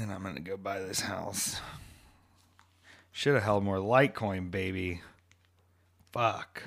[0.00, 1.60] Then I'm gonna go buy this house.
[3.12, 5.02] Should have held more Litecoin, baby.
[6.10, 6.62] Fuck.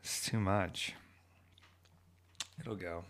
[0.00, 0.94] It's too much.
[2.60, 3.02] It'll go.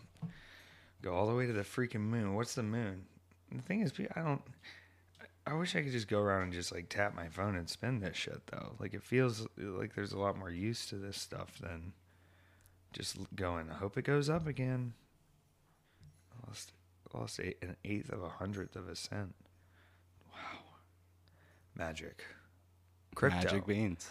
[1.02, 2.34] Go all the way to the freaking moon.
[2.34, 3.04] What's the moon?
[3.52, 4.40] The thing is, I don't.
[5.46, 8.00] I wish I could just go around and just like tap my phone and spin
[8.00, 8.72] this shit though.
[8.80, 11.92] Like it feels like there's a lot more use to this stuff than
[12.94, 13.68] just going.
[13.70, 14.94] I hope it goes up again.
[17.14, 19.34] Lost, eight, an eighth of a hundredth of a cent.
[20.32, 20.60] Wow,
[21.76, 22.24] magic,
[23.14, 23.38] crypto.
[23.38, 24.10] Magic beans.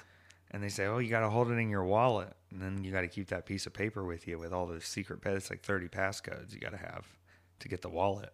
[0.51, 2.91] And they say, oh, you got to hold it in your wallet, and then you
[2.91, 5.19] got to keep that piece of paper with you with all the secret.
[5.25, 7.05] It's like thirty passcodes you got to have
[7.59, 8.31] to get the wallet.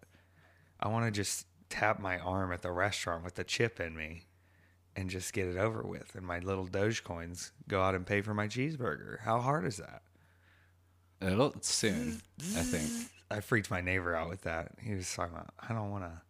[0.79, 4.25] I want to just tap my arm at the restaurant with the chip in me
[4.95, 6.13] and just get it over with.
[6.13, 9.19] And my little Dogecoins go out and pay for my cheeseburger.
[9.21, 10.03] How hard is that?
[11.19, 13.09] It'll soon, I think.
[13.31, 14.73] I freaked my neighbor out with that.
[14.81, 16.21] He was talking about, I don't want to,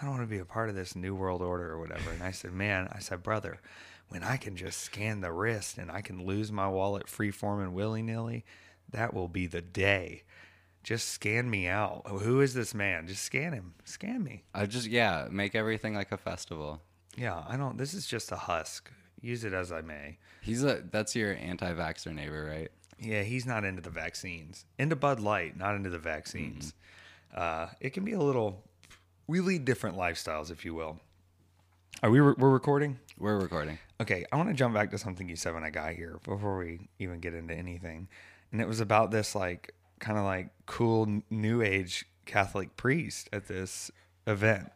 [0.00, 2.10] I don't want to be a part of this new world order or whatever.
[2.10, 3.60] And I said, man, I said, brother,
[4.08, 7.60] when I can just scan the wrist and I can lose my wallet free form
[7.60, 8.44] and willy nilly,
[8.90, 10.24] that will be the day.
[10.82, 12.02] Just scan me out.
[12.06, 13.06] Oh, who is this man?
[13.06, 13.74] Just scan him.
[13.84, 14.44] Scan me.
[14.54, 16.80] I just yeah, make everything like a festival.
[17.16, 17.76] Yeah, I don't.
[17.76, 18.90] This is just a husk.
[19.20, 20.16] Use it as I may.
[20.40, 22.70] He's a that's your anti-vaxxer neighbor, right?
[23.00, 24.66] Yeah, he's not into the vaccines.
[24.78, 26.74] Into Bud Light, not into the vaccines.
[27.34, 28.62] Uh, it can be a little.
[29.26, 30.98] We lead different lifestyles, if you will.
[32.02, 32.20] Are we?
[32.20, 32.98] Re- we're recording.
[33.18, 33.78] We're recording.
[34.00, 36.58] Okay, I want to jump back to something you said when I got here before
[36.58, 38.08] we even get into anything,
[38.52, 43.48] and it was about this like kind of like cool new age Catholic priest at
[43.48, 43.90] this
[44.26, 44.70] event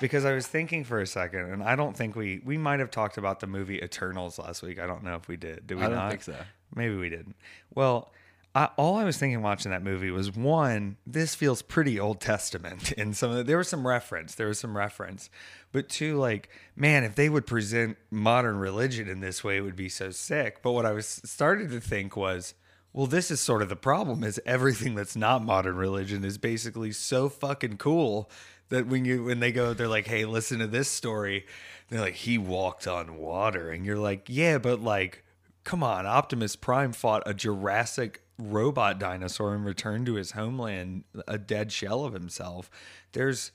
[0.00, 2.90] because I was thinking for a second, and I don't think we we might have
[2.90, 4.78] talked about the movie Eternals last week.
[4.78, 5.66] I don't know if we did.
[5.66, 6.10] Did we I don't not?
[6.10, 6.36] think so.
[6.74, 7.36] Maybe we didn't.
[7.74, 8.10] Well,
[8.54, 12.92] I, all I was thinking watching that movie was one, this feels pretty Old Testament
[12.98, 15.30] in some of the, there was some reference, there was some reference,
[15.72, 19.76] but two, like, man, if they would present modern religion in this way, it would
[19.76, 20.62] be so sick.
[20.62, 22.54] But what I was started to think was,
[22.92, 26.90] well, this is sort of the problem is everything that's not modern religion is basically
[26.90, 28.28] so fucking cool
[28.70, 31.46] that when you when they go, they're like, hey, listen to this story.
[31.88, 35.24] They're like, he walked on water, and you're like, yeah, but like
[35.64, 41.38] come on, Optimus Prime fought a Jurassic robot dinosaur and returned to his homeland a
[41.38, 42.70] dead shell of himself.
[43.12, 43.52] There's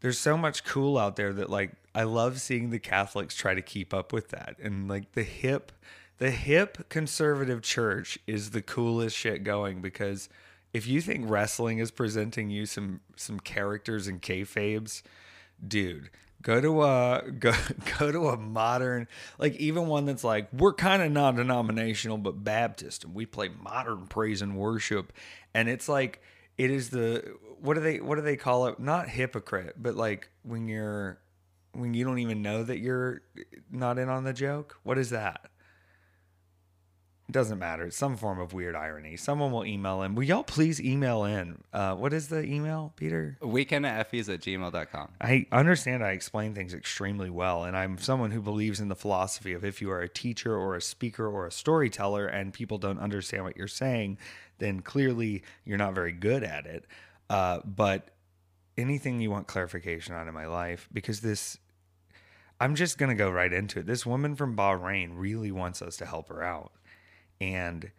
[0.00, 3.62] there's so much cool out there that like I love seeing the Catholics try to
[3.62, 4.56] keep up with that.
[4.62, 5.72] And like the hip
[6.18, 10.28] the hip conservative church is the coolest shit going because
[10.72, 15.02] if you think wrestling is presenting you some some characters and kayfabes,
[15.66, 16.10] dude,
[16.42, 17.52] go to a go
[17.98, 19.08] go to a modern
[19.38, 24.06] like even one that's like we're kind of non-denominational but baptist and we play modern
[24.06, 25.12] praise and worship.
[25.54, 26.20] And it's like
[26.58, 28.78] it is the what do they what do they call it?
[28.78, 31.18] Not hypocrite but like when you're
[31.72, 33.22] when you don't even know that you're
[33.70, 34.76] not in on the joke?
[34.82, 35.51] What is that
[37.32, 37.84] it doesn't matter.
[37.84, 39.16] It's some form of weird irony.
[39.16, 40.14] Someone will email in.
[40.14, 41.64] Will y'all please email in?
[41.72, 43.38] Uh, what is the email, Peter?
[43.40, 45.12] Weekend at effies at gmail.com.
[45.18, 49.54] I understand I explain things extremely well, and I'm someone who believes in the philosophy
[49.54, 52.98] of if you are a teacher or a speaker or a storyteller and people don't
[52.98, 54.18] understand what you're saying,
[54.58, 56.84] then clearly you're not very good at it.
[57.30, 58.10] Uh, but
[58.76, 61.56] anything you want clarification on in my life, because this,
[62.60, 63.86] I'm just going to go right into it.
[63.86, 66.72] This woman from Bahrain really wants us to help her out.
[67.42, 67.90] And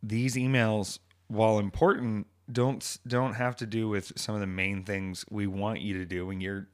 [0.00, 5.24] these emails, while important, don't don't have to do with some of the main things
[5.28, 6.68] we want you to do when you're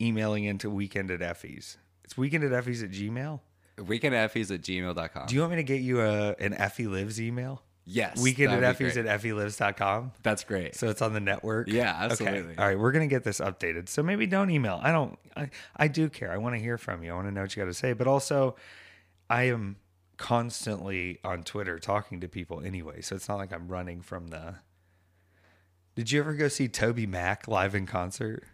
[0.00, 1.76] emailing into weekend at effies.
[2.04, 3.40] It's weekend at effies at Gmail.
[3.86, 5.26] Weekend at effies at gmail.com.
[5.26, 7.62] Do you want me to get you a an Effie Lives email?
[7.84, 8.20] yes.
[8.20, 9.06] Weekend at effies great.
[9.06, 10.10] at effielives.com.
[10.24, 10.74] That's great.
[10.74, 11.68] So it's on the network.
[11.68, 12.52] Yeah, absolutely.
[12.52, 12.54] Okay.
[12.58, 13.88] All right, we're gonna get this updated.
[13.88, 14.80] So maybe don't email.
[14.82, 15.16] I don't.
[15.36, 16.32] I, I do care.
[16.32, 17.12] I want to hear from you.
[17.12, 17.92] I want to know what you got to say.
[17.92, 18.56] But also,
[19.30, 19.76] I am
[20.16, 23.00] constantly on Twitter talking to people anyway.
[23.00, 24.56] So it's not like I'm running from the.
[25.94, 28.44] Did you ever go see Toby Mac live in concert?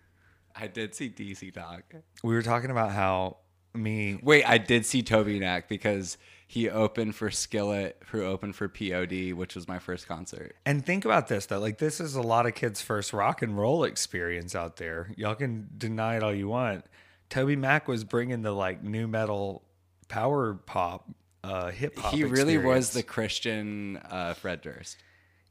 [0.55, 1.82] I did see DC Talk.
[2.23, 3.38] We were talking about how
[3.75, 4.19] me.
[4.23, 9.32] Wait, I did see Toby Mac because he opened for Skillet, who opened for POD,
[9.32, 10.55] which was my first concert.
[10.67, 13.56] And think about this though, like this is a lot of kids' first rock and
[13.56, 15.11] roll experience out there.
[15.17, 16.85] Y'all can deny it all you want.
[17.31, 19.62] Toby Mac was bringing the like nu metal,
[20.08, 21.08] power pop,
[21.44, 22.15] uh, hip hop.
[22.15, 24.97] he really was the Christian uh, Fred Durst.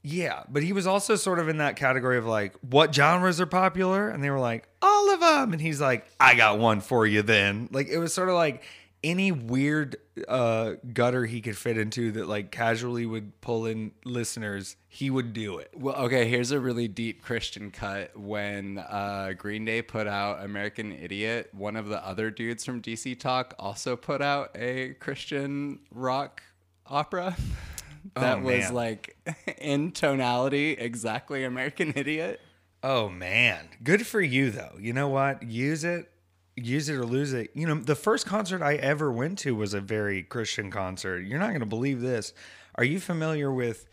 [0.03, 3.45] yeah, but he was also sort of in that category of like what genres are
[3.45, 7.05] popular, and they were like all of them, and he's like, I got one for
[7.05, 7.21] you.
[7.21, 8.63] Then like it was sort of like
[9.03, 9.95] any weird
[10.27, 15.33] uh, gutter he could fit into that like casually would pull in listeners, he would
[15.33, 15.71] do it.
[15.75, 18.15] Well, okay, here's a really deep Christian cut.
[18.17, 23.19] When uh, Green Day put out American Idiot, one of the other dudes from DC
[23.19, 26.43] Talk also put out a Christian rock
[26.85, 27.35] opera
[28.15, 29.15] that Oh, was like
[29.57, 32.39] in tonality exactly American Idiot.
[32.83, 34.75] Oh man, good for you though.
[34.79, 35.43] You know what?
[35.43, 36.09] Use it,
[36.55, 37.51] use it or lose it.
[37.53, 41.21] You know, the first concert I ever went to was a very Christian concert.
[41.21, 42.33] You're not going to believe this.
[42.75, 43.87] Are you familiar with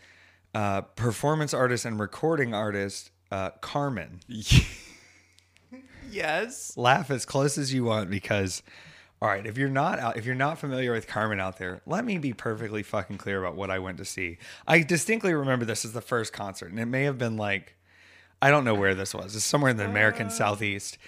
[0.55, 4.21] uh, performance artist and recording artist uh, Carmen?
[6.11, 6.77] Yes.
[6.77, 8.63] Laugh as close as you want because.
[9.21, 12.05] All right, if you're not out, if you're not familiar with Carmen out there, let
[12.05, 14.39] me be perfectly fucking clear about what I went to see.
[14.65, 17.75] I distinctly remember this as the first concert, and it may have been like,
[18.41, 19.35] I don't know where this was.
[19.35, 20.99] It's somewhere in the American Southeast.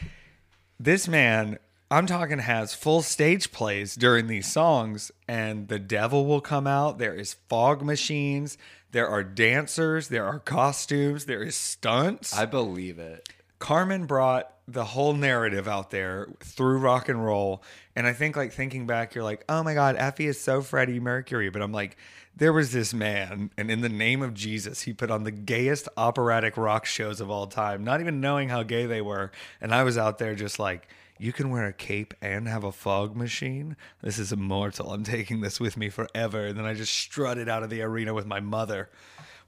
[0.82, 1.58] This man,
[1.90, 6.96] I'm talking, has full stage plays during these songs, and the devil will come out.
[6.96, 8.56] There is fog machines.
[8.92, 10.08] There are dancers.
[10.08, 11.26] There are costumes.
[11.26, 12.34] There is stunts.
[12.34, 13.28] I believe it.
[13.58, 17.62] Carmen brought the whole narrative out there through rock and roll.
[17.94, 20.98] And I think, like, thinking back, you're like, oh my God, Effie is so Freddie
[20.98, 21.50] Mercury.
[21.50, 21.98] But I'm like,
[22.40, 25.90] there was this man, and in the name of Jesus, he put on the gayest
[25.98, 29.30] operatic rock shows of all time, not even knowing how gay they were.
[29.60, 30.88] And I was out there just like,
[31.18, 33.76] you can wear a cape and have a fog machine.
[34.02, 34.90] This is immortal.
[34.90, 36.46] I'm taking this with me forever.
[36.46, 38.88] And then I just strutted out of the arena with my mother.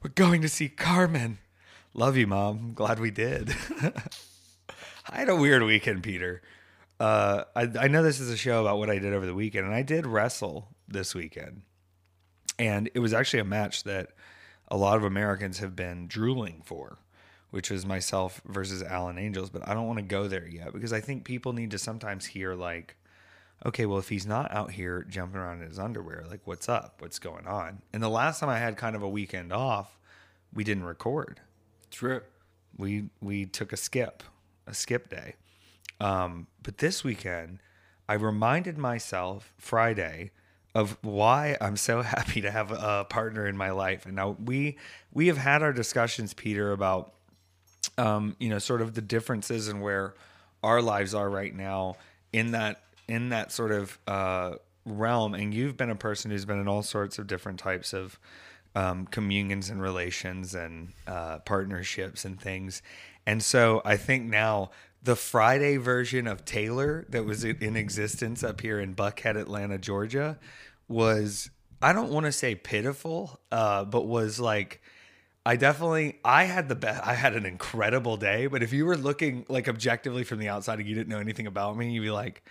[0.03, 1.39] We're going to see Carmen.
[1.95, 2.73] Love you, mom.
[2.75, 3.55] Glad we did.
[5.09, 6.43] I had a weird weekend, Peter.
[6.99, 9.65] Uh, I, I know this is a show about what I did over the weekend,
[9.65, 11.63] and I did wrestle this weekend.
[12.59, 14.11] And it was actually a match that
[14.67, 16.97] a lot of Americans have been drooling for,
[17.51, 19.49] which was myself versus Alan Angels.
[19.49, 22.25] But I don't want to go there yet because I think people need to sometimes
[22.25, 22.95] hear, like,
[23.65, 26.95] okay, well, if he's not out here jumping around in his underwear, like, what's up?
[26.99, 27.81] What's going on?
[27.93, 29.97] And the last time I had kind of a weekend off,
[30.53, 31.41] we didn't record
[31.89, 32.21] True.
[32.77, 34.23] we we took a skip,
[34.67, 35.35] a skip day.
[35.99, 37.59] Um, but this weekend,
[38.09, 40.31] I reminded myself Friday
[40.75, 44.05] of why I'm so happy to have a partner in my life.
[44.05, 44.77] And now we
[45.11, 47.13] we have had our discussions, Peter, about
[47.97, 50.13] um, you know, sort of the differences and where
[50.63, 51.95] our lives are right now
[52.31, 54.53] in that in that sort of uh,
[54.85, 55.33] realm.
[55.33, 58.17] And you've been a person who's been in all sorts of different types of
[58.75, 62.81] um, communions and relations and uh, partnerships and things.
[63.25, 64.71] And so I think now
[65.03, 70.39] the Friday version of Taylor that was in existence up here in Buckhead, Atlanta, Georgia,
[70.87, 71.49] was
[71.81, 74.81] I don't want to say pitiful, uh, but was like
[75.45, 78.95] I definitely I had the best I had an incredible day, but if you were
[78.95, 82.09] looking like objectively from the outside and you didn't know anything about me, you'd be
[82.09, 82.41] like,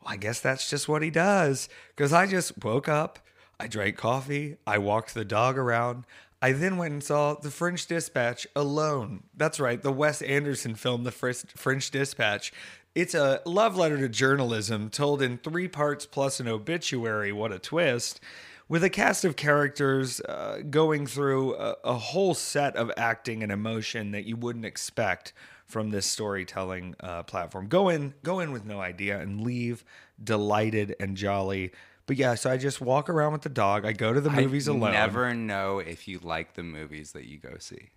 [0.00, 1.68] well, I guess that's just what he does.
[1.96, 3.18] Cause I just woke up,
[3.58, 6.04] I drank coffee, I walked the dog around.
[6.46, 9.24] I then went and saw The French Dispatch alone.
[9.36, 12.52] That's right, the Wes Anderson film, The French Dispatch.
[12.94, 17.32] It's a love letter to journalism told in three parts plus an obituary.
[17.32, 18.20] What a twist!
[18.68, 23.50] With a cast of characters uh, going through a, a whole set of acting and
[23.50, 25.32] emotion that you wouldn't expect
[25.66, 27.66] from this storytelling uh, platform.
[27.66, 29.84] Go in, go in with no idea, and leave
[30.22, 31.72] delighted and jolly.
[32.06, 33.84] But yeah, so I just walk around with the dog.
[33.84, 34.92] I go to the movies I alone.
[34.92, 37.90] never know if you like the movies that you go see.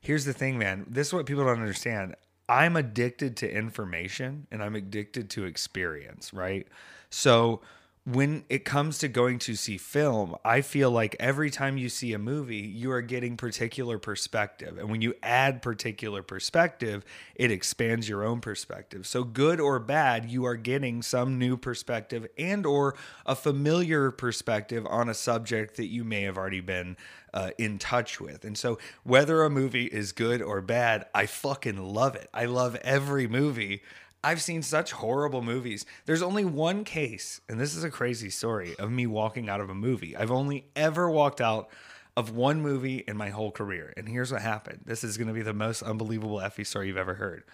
[0.00, 0.86] Here's the thing, man.
[0.88, 2.14] This is what people don't understand.
[2.48, 6.66] I'm addicted to information and I'm addicted to experience, right?
[7.10, 7.60] So
[8.06, 12.12] when it comes to going to see film, I feel like every time you see
[12.12, 14.78] a movie, you are getting particular perspective.
[14.78, 19.08] And when you add particular perspective, it expands your own perspective.
[19.08, 22.94] So good or bad, you are getting some new perspective and or
[23.26, 26.96] a familiar perspective on a subject that you may have already been
[27.34, 28.44] uh, in touch with.
[28.44, 32.30] And so, whether a movie is good or bad, I fucking love it.
[32.32, 33.82] I love every movie.
[34.24, 35.86] I've seen such horrible movies.
[36.04, 39.70] There's only one case, and this is a crazy story of me walking out of
[39.70, 40.16] a movie.
[40.16, 41.68] I've only ever walked out
[42.16, 43.92] of one movie in my whole career.
[43.96, 46.96] And here's what happened this is going to be the most unbelievable Effie story you've
[46.96, 47.44] ever heard.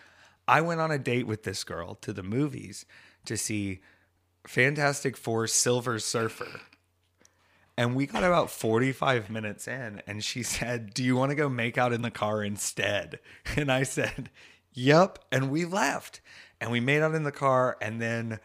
[0.47, 2.87] I went on a date with this girl to the movies
[3.27, 3.81] to see
[4.47, 6.61] Fantastic Four Silver Surfer.
[7.77, 11.49] And we got about 45 minutes in, and she said, Do you want to go
[11.49, 13.19] make out in the car instead?
[13.57, 14.31] And I said,
[14.75, 15.19] Yep.
[15.31, 16.21] And we left.
[16.63, 17.77] And we made out in the car.
[17.83, 18.39] And then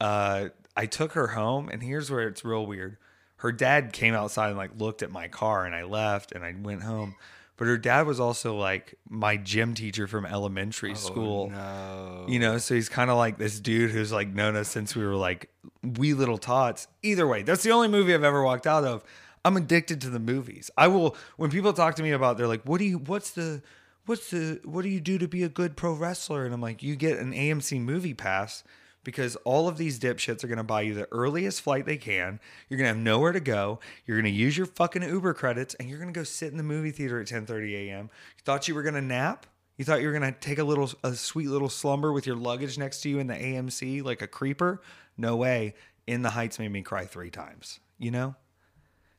[0.00, 1.68] uh, I took her home.
[1.70, 2.98] And here's where it's real weird.
[3.36, 6.54] Her dad came outside and like looked at my car, and I left and I
[6.56, 7.16] went home.
[7.56, 11.50] But her dad was also like my gym teacher from elementary school.
[11.50, 12.26] No.
[12.28, 15.04] You know, so he's kind of like this dude who's like known us since we
[15.04, 15.48] were like
[15.82, 16.86] Wee Little Tots.
[17.02, 19.04] Either way, that's the only movie I've ever walked out of.
[19.44, 20.70] I'm addicted to the movies.
[20.76, 23.62] I will when people talk to me about they're like, "What do you what's the
[24.06, 26.82] what's the what do you do to be a good pro wrestler?" And I'm like,
[26.82, 28.64] "You get an AMC movie pass
[29.04, 32.38] because all of these dipshits are going to buy you the earliest flight they can.
[32.68, 33.80] You're going to have nowhere to go.
[34.06, 36.56] You're going to use your fucking Uber credits and you're going to go sit in
[36.56, 38.10] the movie theater at 10:30 a.m.
[38.36, 39.46] You thought you were going to nap?
[39.76, 42.36] You thought you were going to take a little a sweet little slumber with your
[42.36, 44.80] luggage next to you in the AMC like a creeper?
[45.16, 45.74] No way.
[46.06, 48.34] In the Heights made me cry 3 times, you know?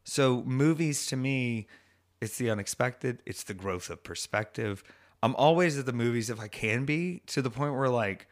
[0.03, 1.67] So movies to me,
[2.23, 4.83] it's the unexpected, it's the growth of perspective.
[5.21, 8.27] I'm always at the movies if I can be to the point where like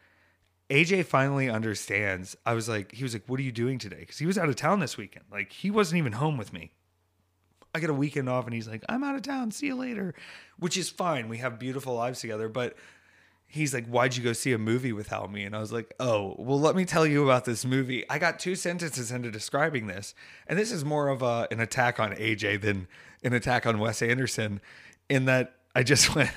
[0.70, 2.36] AJ finally understands.
[2.46, 4.48] I was like, he was like, "What are you doing today?" Because he was out
[4.48, 5.26] of town this weekend.
[5.30, 6.72] Like he wasn't even home with me.
[7.74, 9.50] I get a weekend off, and he's like, "I'm out of town.
[9.50, 10.14] See you later,"
[10.58, 11.28] which is fine.
[11.28, 12.76] We have beautiful lives together, but.
[13.44, 15.44] He's like, Why'd you go see a movie without me?
[15.44, 18.02] And I was like, Oh, well, let me tell you about this movie.
[18.08, 20.14] I got two sentences into describing this.
[20.46, 22.88] And this is more of a, an attack on AJ than
[23.22, 24.60] an attack on Wes Anderson,
[25.08, 26.30] in that I just went,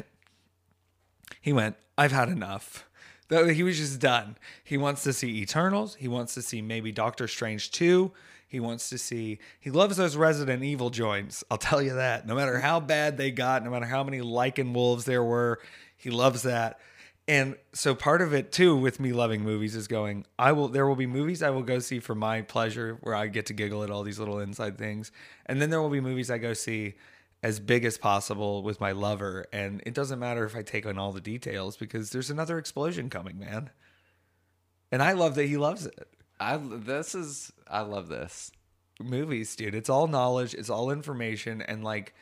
[1.42, 2.88] He went, I've had enough.
[3.30, 4.38] He was just done.
[4.64, 5.96] He wants to see Eternals.
[5.96, 8.12] He wants to see maybe Doctor Strange 2.
[8.48, 11.44] He wants to see, he loves those Resident Evil joints.
[11.50, 12.28] I'll tell you that.
[12.28, 15.60] No matter how bad they got, no matter how many Lycan wolves there were,
[15.98, 16.80] he loves that.
[17.28, 20.88] And so part of it too with me loving movies is going, I will there
[20.88, 23.84] will be movies I will go see for my pleasure where I get to giggle
[23.84, 25.12] at all these little inside things.
[25.48, 26.96] And then there will be movies I go see
[27.42, 30.98] as big as possible with my lover and it doesn't matter if I take on
[30.98, 33.72] all the details because there's another explosion coming, man.
[34.92, 36.08] And I love that he loves it.
[36.40, 38.52] I this is I love this.
[39.02, 39.74] Movies, dude.
[39.74, 42.14] It's all knowledge, it's all information and like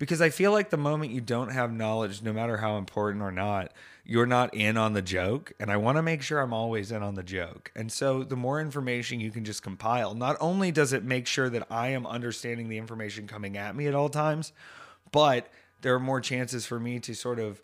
[0.00, 3.30] because I feel like the moment you don't have knowledge, no matter how important or
[3.30, 3.72] not,
[4.10, 5.52] you're not in on the joke.
[5.60, 7.70] And I want to make sure I'm always in on the joke.
[7.76, 11.48] And so the more information you can just compile, not only does it make sure
[11.48, 14.52] that I am understanding the information coming at me at all times,
[15.12, 15.48] but
[15.82, 17.62] there are more chances for me to sort of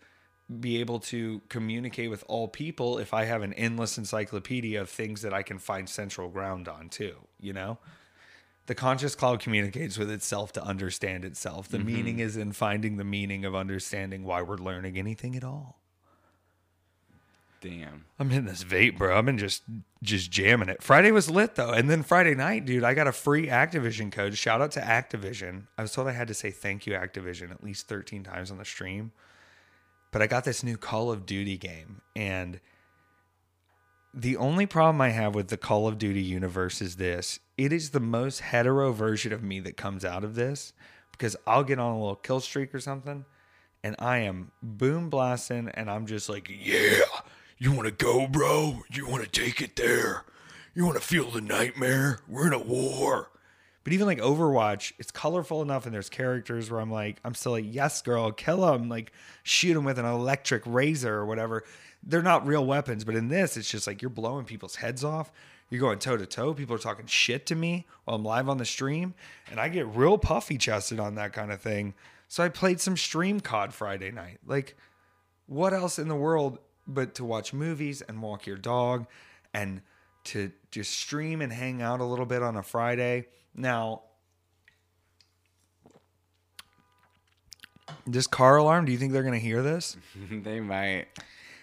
[0.61, 5.23] be able to communicate with all people if I have an endless encyclopedia of things
[5.23, 7.77] that I can find central ground on too, you know?
[8.67, 11.69] the conscious cloud communicates with itself to understand itself.
[11.69, 11.87] The mm-hmm.
[11.87, 15.79] meaning is in finding the meaning of understanding why we're learning anything at all.
[17.59, 18.05] Damn.
[18.19, 19.17] I'm in this vape, bro.
[19.17, 19.63] I've been just
[20.03, 20.83] just jamming it.
[20.83, 21.71] Friday was lit though.
[21.71, 24.37] And then Friday night, dude, I got a free Activision code.
[24.37, 25.67] Shout out to Activision.
[25.77, 28.57] I was told I had to say thank you, Activision, at least 13 times on
[28.57, 29.11] the stream.
[30.11, 32.01] But I got this new Call of Duty game.
[32.15, 32.59] And
[34.13, 37.89] the only problem I have with the Call of Duty universe is this it is
[37.89, 40.73] the most hetero version of me that comes out of this
[41.11, 43.25] because I'll get on a little kill streak or something
[43.83, 46.99] and I am boom blasting and I'm just like, yeah,
[47.57, 48.83] you want to go, bro?
[48.91, 50.25] You want to take it there?
[50.75, 52.19] You want to feel the nightmare?
[52.27, 53.31] We're in a war.
[53.83, 57.53] But even like Overwatch, it's colorful enough and there's characters where I'm like, I'm still
[57.53, 58.89] like, yes, girl, kill him.
[58.89, 59.11] Like,
[59.43, 61.63] shoot him with an electric razor or whatever.
[62.03, 65.31] They're not real weapons, but in this, it's just like you're blowing people's heads off.
[65.69, 66.53] You're going toe to toe.
[66.53, 69.13] People are talking shit to me while I'm live on the stream,
[69.49, 71.93] and I get real puffy chested on that kind of thing.
[72.27, 74.39] So I played some stream COD Friday night.
[74.45, 74.75] Like,
[75.47, 79.05] what else in the world but to watch movies and walk your dog
[79.53, 79.81] and
[80.25, 83.27] to just stream and hang out a little bit on a Friday?
[83.55, 84.03] Now,
[88.05, 89.97] this car alarm, do you think they're going to hear this?
[90.31, 91.05] they might.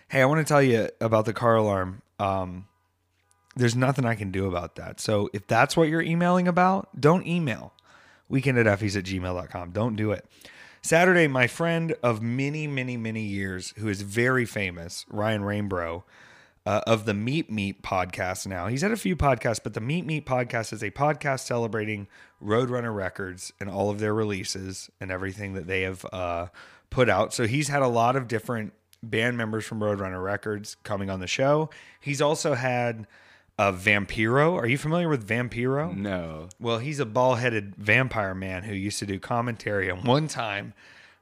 [0.08, 2.02] Hey, I want to tell you about the car alarm.
[2.18, 2.66] Um,
[3.56, 5.00] there's nothing I can do about that.
[5.00, 7.72] So if that's what you're emailing about, don't email
[8.28, 9.70] weekend at effies at gmail.com.
[9.70, 10.26] Don't do it.
[10.84, 16.04] Saturday, my friend of many, many, many years, who is very famous, Ryan Rainbow,
[16.66, 18.66] uh, of the Meet Meet podcast now.
[18.66, 22.06] He's had a few podcasts, but the Meet Meet podcast is a podcast celebrating
[22.44, 26.48] Roadrunner Records and all of their releases and everything that they have uh,
[26.90, 27.32] put out.
[27.32, 31.26] So he's had a lot of different band members from Roadrunner Records coming on the
[31.26, 31.70] show.
[31.98, 33.06] He's also had
[33.58, 34.56] a Vampiro.
[34.56, 35.94] Are you familiar with Vampiro?
[35.96, 36.48] No.
[36.58, 39.88] Well, he's a ball headed vampire man who used to do commentary.
[39.88, 40.74] And one time,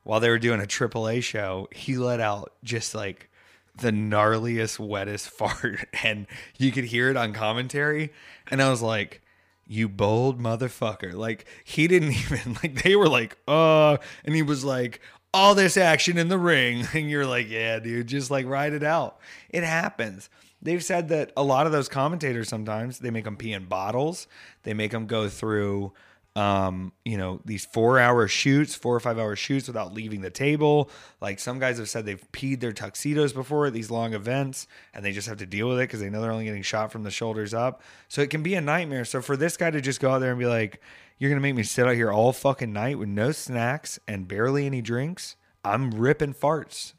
[0.02, 3.28] while they were doing a AAA show, he let out just like
[3.76, 5.86] the gnarliest, wettest fart.
[6.02, 6.26] And
[6.58, 8.12] you could hear it on commentary.
[8.50, 9.20] And I was like,
[9.66, 11.14] you bold motherfucker.
[11.14, 15.00] Like, he didn't even, like, they were like, uh, and he was like,
[15.34, 16.86] all this action in the ring.
[16.94, 19.18] And you're like, yeah, dude, just like ride it out.
[19.50, 20.28] It happens
[20.62, 24.26] they've said that a lot of those commentators sometimes they make them pee in bottles.
[24.62, 25.92] They make them go through
[26.34, 30.30] um, you know, these four hour shoots, four or five hour shoots without leaving the
[30.30, 30.88] table.
[31.20, 35.04] Like some guys have said they've peed their tuxedos before at these long events and
[35.04, 37.02] they just have to deal with it because they know they're only getting shot from
[37.02, 37.82] the shoulders up.
[38.08, 39.04] So it can be a nightmare.
[39.04, 40.80] So for this guy to just go out there and be like,
[41.18, 44.26] you're going to make me sit out here all fucking night with no snacks and
[44.26, 46.94] barely any drinks, I'm ripping farts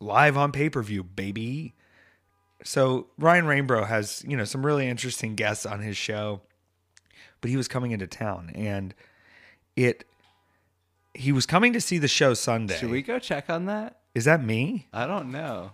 [0.00, 1.74] live on pay per view, baby.
[2.64, 6.42] So Ryan Rainbow has, you know, some really interesting guests on his show
[7.40, 8.94] but he was coming into town and
[9.76, 10.04] it
[11.14, 12.76] he was coming to see the show Sunday.
[12.76, 13.98] Should we go check on that?
[14.14, 14.88] Is that me?
[14.92, 15.72] I don't know.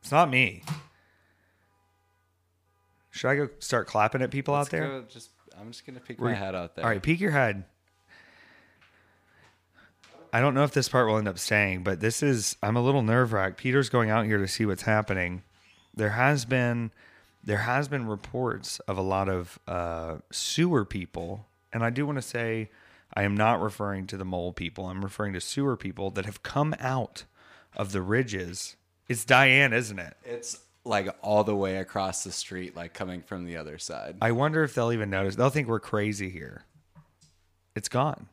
[0.00, 0.62] It's not me.
[3.10, 4.88] Should I go start clapping at people Let's out there?
[4.88, 6.84] go just I'm just gonna peek my head out there.
[6.84, 7.64] All right, peek your head.
[10.34, 12.82] I don't know if this part will end up staying, but this is I'm a
[12.82, 13.56] little nerve wracked.
[13.56, 15.44] Peter's going out here to see what's happening.
[15.94, 16.90] There has been
[17.44, 22.18] there has been reports of a lot of uh, sewer people, and I do want
[22.18, 22.68] to say
[23.14, 24.86] I am not referring to the mole people.
[24.86, 27.22] I'm referring to sewer people that have come out
[27.76, 28.74] of the ridges.
[29.06, 30.16] It's Diane, isn't it?
[30.24, 34.16] It's like all the way across the street, like coming from the other side.
[34.20, 35.36] I wonder if they'll even notice.
[35.36, 36.64] They'll think we're crazy here.
[37.76, 38.26] It's gone.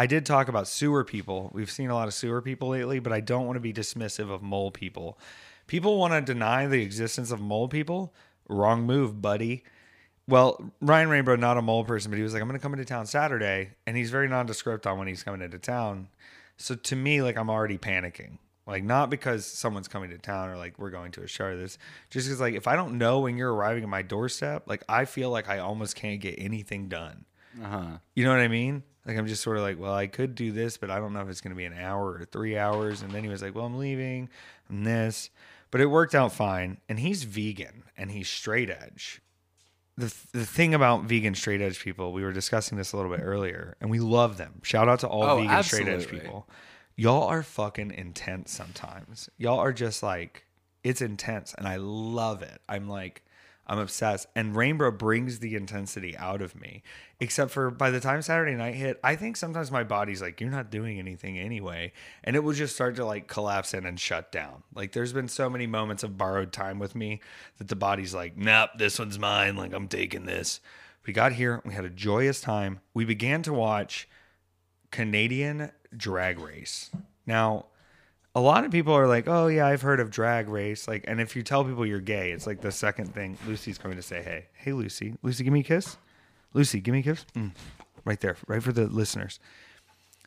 [0.00, 1.50] I did talk about sewer people.
[1.52, 4.30] We've seen a lot of sewer people lately, but I don't want to be dismissive
[4.30, 5.18] of mole people.
[5.66, 8.14] People want to deny the existence of mole people.
[8.48, 9.62] Wrong move, buddy.
[10.26, 12.72] Well, Ryan Rainbow, not a mole person, but he was like, I'm going to come
[12.72, 13.72] into town Saturday.
[13.86, 16.08] And he's very nondescript on when he's coming into town.
[16.56, 18.38] So to me, like, I'm already panicking.
[18.66, 21.56] Like, not because someone's coming to town or like we're going to a show or
[21.58, 21.76] this,
[22.08, 25.04] just because, like, if I don't know when you're arriving at my doorstep, like, I
[25.04, 27.26] feel like I almost can't get anything done.
[27.62, 27.86] Uh huh.
[28.14, 28.82] You know what I mean?
[29.06, 31.20] Like I'm just sort of like, well, I could do this, but I don't know
[31.20, 33.02] if it's going to be an hour or three hours.
[33.02, 34.28] And then he was like, well, I'm leaving
[34.68, 35.30] and this,
[35.70, 36.78] but it worked out fine.
[36.88, 39.22] And he's vegan and he's straight edge.
[39.96, 43.20] The, the thing about vegan straight edge people, we were discussing this a little bit
[43.22, 44.60] earlier, and we love them.
[44.62, 46.48] Shout out to all Oh, vegan straight edge people.
[46.96, 49.28] Y'all are fucking intense sometimes.
[49.36, 50.46] Y'all are just like,
[50.82, 52.62] it's intense, and I love it.
[52.66, 53.24] I'm like,
[53.70, 54.26] I'm obsessed.
[54.34, 56.82] And Rainbow brings the intensity out of me.
[57.20, 60.50] Except for by the time Saturday night hit, I think sometimes my body's like, you're
[60.50, 61.92] not doing anything anyway.
[62.24, 64.64] And it will just start to like collapse in and shut down.
[64.74, 67.20] Like there's been so many moments of borrowed time with me
[67.58, 69.54] that the body's like, nope, this one's mine.
[69.54, 70.60] Like I'm taking this.
[71.06, 72.80] We got here, we had a joyous time.
[72.92, 74.08] We began to watch
[74.90, 76.90] Canadian drag race.
[77.24, 77.66] Now,
[78.34, 81.20] a lot of people are like, "Oh yeah, I've heard of drag race." Like, and
[81.20, 83.36] if you tell people you're gay, it's like the second thing.
[83.46, 85.96] Lucy's coming to say, "Hey, hey, Lucy, Lucy, give me a kiss."
[86.52, 87.24] Lucy, give me a kiss.
[87.34, 87.52] Mm.
[88.04, 89.38] Right there, right for the listeners.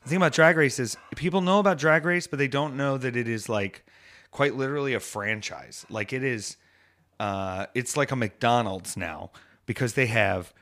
[0.03, 2.97] The thing about drag race is people know about drag race, but they don't know
[2.97, 3.85] that it is like
[4.31, 5.85] quite literally a franchise.
[5.89, 6.57] Like it is,
[7.19, 9.31] uh, it's like a McDonald's now
[9.65, 10.53] because they have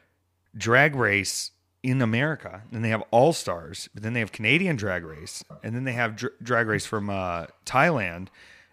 [0.55, 1.51] drag race
[1.83, 5.75] in America, and they have All Stars, but then they have Canadian Drag Race, and
[5.75, 8.27] then they have dr- Drag Race from uh, Thailand,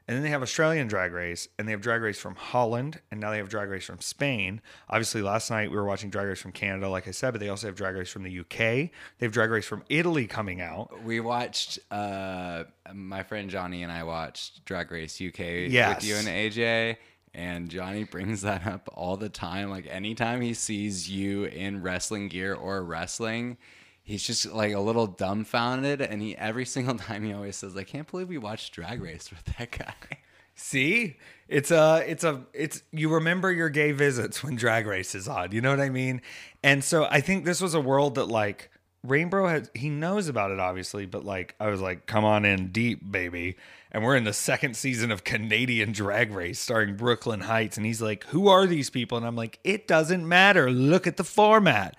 [0.06, 3.20] and then they have Australian Drag Race, and they have Drag Race from Holland, and
[3.20, 4.60] now they have Drag Race from Spain.
[4.88, 7.48] Obviously, last night we were watching Drag Race from Canada, like I said, but they
[7.50, 8.56] also have Drag Race from the UK.
[8.58, 8.90] They
[9.20, 11.02] have Drag Race from Italy coming out.
[11.04, 11.78] We watched.
[11.90, 15.38] Uh, my friend Johnny and I watched Drag Race UK
[15.70, 15.96] Yes.
[15.96, 16.96] with you and AJ.
[17.34, 19.70] And Johnny brings that up all the time.
[19.70, 23.58] Like anytime he sees you in wrestling gear or wrestling,
[24.02, 26.00] he's just like a little dumbfounded.
[26.00, 29.30] And he every single time he always says, "I can't believe we watched Drag Race
[29.30, 30.18] with that guy."
[30.60, 35.28] See, it's a, it's a, it's you remember your gay visits when Drag Race is
[35.28, 35.52] on.
[35.52, 36.20] You know what I mean?
[36.64, 38.68] And so I think this was a world that like
[39.04, 39.70] Rainbow had.
[39.72, 43.56] He knows about it obviously, but like I was like, come on in deep, baby.
[43.90, 47.86] And we're in the second season of Canadian Drag Race starring Brooke Lynn Hytes, and
[47.86, 49.16] he's like, who are these people?
[49.16, 50.70] And I'm like, it doesn't matter.
[50.70, 51.96] Look at the format.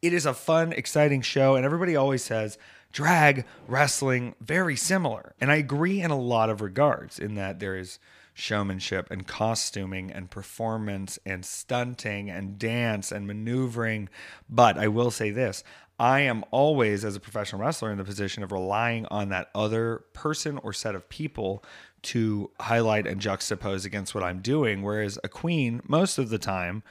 [0.00, 2.58] It is a fun, exciting show, and everybody always says
[2.92, 7.18] drag wrestling very similar, and I agree in a lot of regards.
[7.18, 7.98] In that there is
[8.34, 14.08] showmanship and costuming and performance and stunting and dance and maneuvering.
[14.48, 15.62] But I will say this.
[15.98, 20.04] I am always, as a professional wrestler, in the position of relying on that other
[20.14, 21.62] person or set of people
[22.02, 24.82] to highlight and juxtapose against what I'm doing.
[24.82, 26.82] Whereas a queen, most of the time,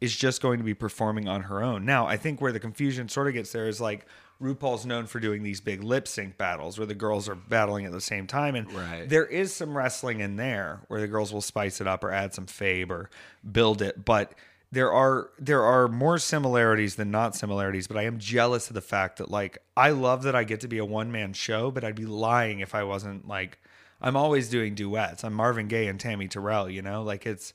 [0.00, 1.84] is just going to be performing on her own.
[1.84, 4.06] Now, I think where the confusion sort of gets there is like
[4.40, 7.92] RuPaul's known for doing these big lip sync battles where the girls are battling at
[7.92, 8.54] the same time.
[8.54, 9.06] And Right.
[9.08, 12.32] there is some wrestling in there where the girls will spice it up or add
[12.32, 13.10] some fabe or
[13.50, 14.04] build it.
[14.04, 14.32] But
[14.72, 18.80] there are there are more similarities than not similarities, but I am jealous of the
[18.80, 21.82] fact that like I love that I get to be a one man show, but
[21.84, 23.58] I'd be lying if I wasn't like
[24.00, 25.24] I'm always doing duets.
[25.24, 27.02] I'm Marvin Gaye and Tammy Terrell, you know?
[27.02, 27.52] Like it's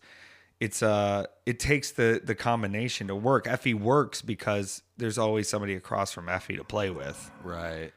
[0.59, 3.47] it's uh it takes the the combination to work.
[3.47, 7.31] Effie works because there's always somebody across from Effie to play with.
[7.43, 7.93] Right.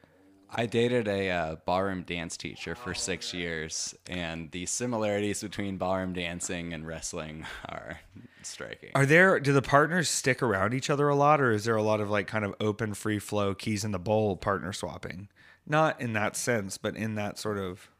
[0.50, 6.14] I dated a uh, ballroom dance teacher for six years, and the similarities between ballroom
[6.14, 8.00] dancing and wrestling are
[8.42, 8.90] striking.
[8.94, 11.82] Are there do the partners stick around each other a lot, or is there a
[11.82, 15.28] lot of like kind of open, free flow, keys in the bowl partner swapping?
[15.66, 17.90] Not in that sense, but in that sort of.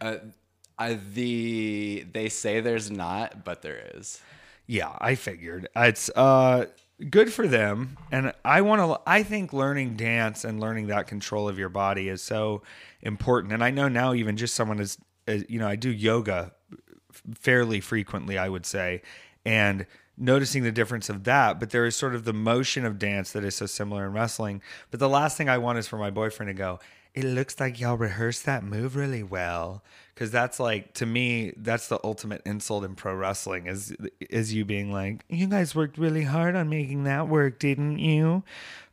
[0.00, 0.16] Uh,
[0.78, 4.20] uh, the they say there's not, but there is.
[4.66, 6.66] Yeah, I figured it's uh
[7.10, 9.00] good for them, and I want to.
[9.06, 12.62] I think learning dance and learning that control of your body is so
[13.02, 13.52] important.
[13.52, 16.52] And I know now, even just someone is, you know, I do yoga
[17.34, 19.02] fairly frequently, I would say,
[19.44, 21.58] and noticing the difference of that.
[21.58, 24.62] But there is sort of the motion of dance that is so similar in wrestling.
[24.90, 26.78] But the last thing I want is for my boyfriend to go,
[27.14, 29.82] it looks like y'all rehearsed that move really well.
[30.16, 34.64] Cause that's like to me, that's the ultimate insult in pro wrestling is is you
[34.64, 38.44] being like, You guys worked really hard on making that work, didn't you?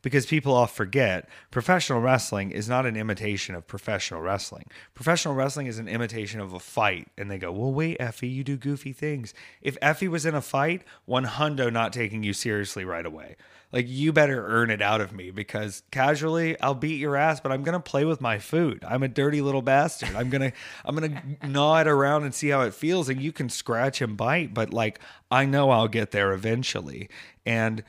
[0.02, 4.64] Because people all forget professional wrestling is not an imitation of professional wrestling.
[4.94, 7.08] Professional wrestling is an imitation of a fight.
[7.16, 9.32] And they go, Well, wait, Effie, you do goofy things.
[9.60, 13.36] If Effie was in a fight, one hundo not taking you seriously right away.
[13.72, 17.50] Like you better earn it out of me because casually I'll beat your ass, but
[17.50, 18.84] I'm gonna play with my food.
[18.86, 20.14] I'm a dirty little bastard.
[20.14, 20.52] I'm gonna
[20.84, 24.16] I'm gonna gnaw it around and see how it feels, and you can scratch and
[24.16, 27.08] bite, but like I know I'll get there eventually.
[27.46, 27.82] And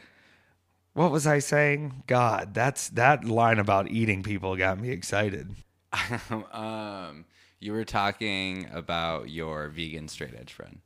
[0.94, 2.04] what was I saying?
[2.08, 5.50] God, that's that line about eating people got me excited.
[6.52, 7.26] um,
[7.60, 10.80] you were talking about your vegan straight edge friend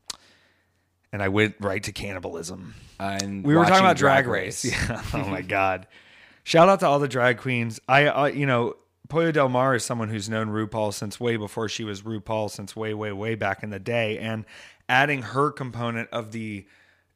[1.11, 2.75] and I went right to cannibalism.
[2.99, 4.65] And we were talking about Drag, Drag Race.
[4.65, 5.01] Yeah.
[5.13, 5.87] oh my god.
[6.43, 7.79] Shout out to all the drag queens.
[7.87, 8.75] I, uh, you know,
[9.09, 12.75] Pollo Del Mar is someone who's known RuPaul since way before she was RuPaul, since
[12.75, 14.45] way, way, way back in the day, and
[14.87, 16.65] adding her component of the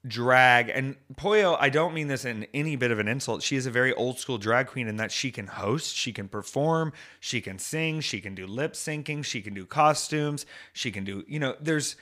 [0.07, 3.43] drag and Pollo, I don't mean this in any bit of an insult.
[3.43, 6.27] She is a very old school drag queen in that she can host, she can
[6.27, 11.03] perform, she can sing, she can do lip syncing, she can do costumes, she can
[11.03, 11.95] do, you know, there's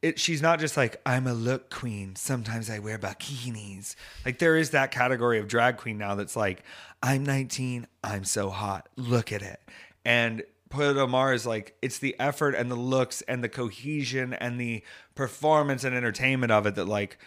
[0.00, 2.14] it, she's not just like I'm a look queen.
[2.14, 3.94] Sometimes I wear bikinis.
[4.24, 6.62] Like there is that category of drag queen now that's like
[7.02, 8.88] I'm 19, I'm so hot.
[8.96, 9.60] Look at it.
[10.04, 14.32] And Pollo Del Mar is like it's the effort and the looks and the cohesion
[14.34, 14.82] and the
[15.14, 17.18] performance and entertainment of it that like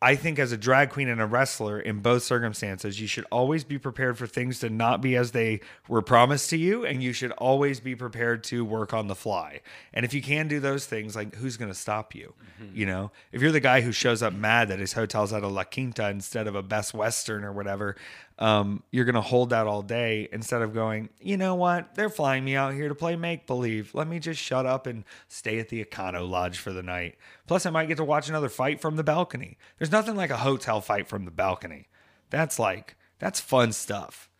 [0.00, 3.64] I think as a drag queen and a wrestler in both circumstances, you should always
[3.64, 7.12] be prepared for things to not be as they were promised to you, and you
[7.12, 9.60] should always be prepared to work on the fly.
[9.92, 12.34] And if you can do those things, like who's going to stop you?
[12.62, 12.76] Mm-hmm.
[12.76, 15.48] You know, if you're the guy who shows up mad that his hotel's at a
[15.48, 17.96] La Quinta instead of a Best Western or whatever,
[18.38, 21.94] um, you're going to hold that all day instead of going, you know what?
[21.96, 23.94] They're flying me out here to play make believe.
[23.94, 27.16] Let me just shut up and stay at the Econo Lodge for the night.
[27.46, 29.58] Plus, I might get to watch another fight from the balcony.
[29.78, 31.88] There's nothing like a hotel fight from the balcony.
[32.30, 34.30] That's like, that's fun stuff.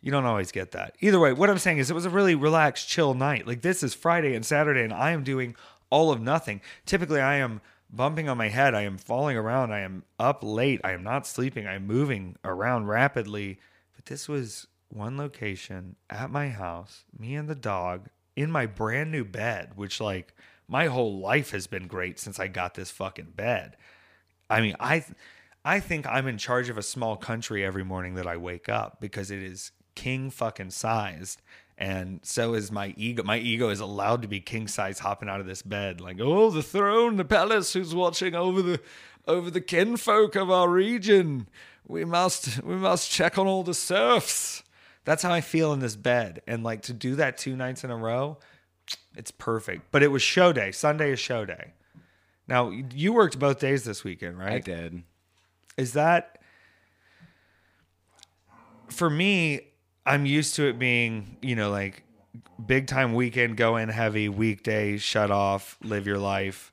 [0.00, 0.96] You don't always get that.
[1.00, 3.46] Either way, what I'm saying is it was a really relaxed, chill night.
[3.46, 5.54] Like, this is Friday and Saturday, and I am doing
[5.90, 6.60] all of nothing.
[6.86, 8.74] Typically, I am bumping on my head.
[8.74, 9.72] I am falling around.
[9.72, 10.80] I am up late.
[10.84, 11.66] I am not sleeping.
[11.66, 13.58] I'm moving around rapidly.
[13.94, 19.10] But this was one location at my house, me and the dog in my brand
[19.10, 20.34] new bed, which like
[20.68, 23.76] my whole life has been great since I got this fucking bed.
[24.48, 25.04] I mean, I
[25.64, 29.00] I think I'm in charge of a small country every morning that I wake up
[29.00, 31.42] because it is king fucking sized
[31.78, 33.22] and so is my ego.
[33.22, 36.50] My ego is allowed to be king size, hopping out of this bed, like, oh,
[36.50, 38.80] the throne, the palace, who's watching over the
[39.28, 41.48] over the kinfolk of our region.
[41.86, 44.64] We must we must check on all the serfs.
[45.04, 47.90] That's how I feel in this bed, and like to do that two nights in
[47.90, 48.38] a row,
[49.16, 49.92] it's perfect.
[49.92, 50.72] But it was show day.
[50.72, 51.72] Sunday is show day.
[52.48, 54.54] Now you worked both days this weekend, right?
[54.54, 55.02] I did.
[55.76, 56.40] Is that
[58.88, 59.67] for me?
[60.08, 62.02] I'm used to it being, you know, like
[62.64, 66.72] big time weekend, go in heavy, weekday, shut off, live your life,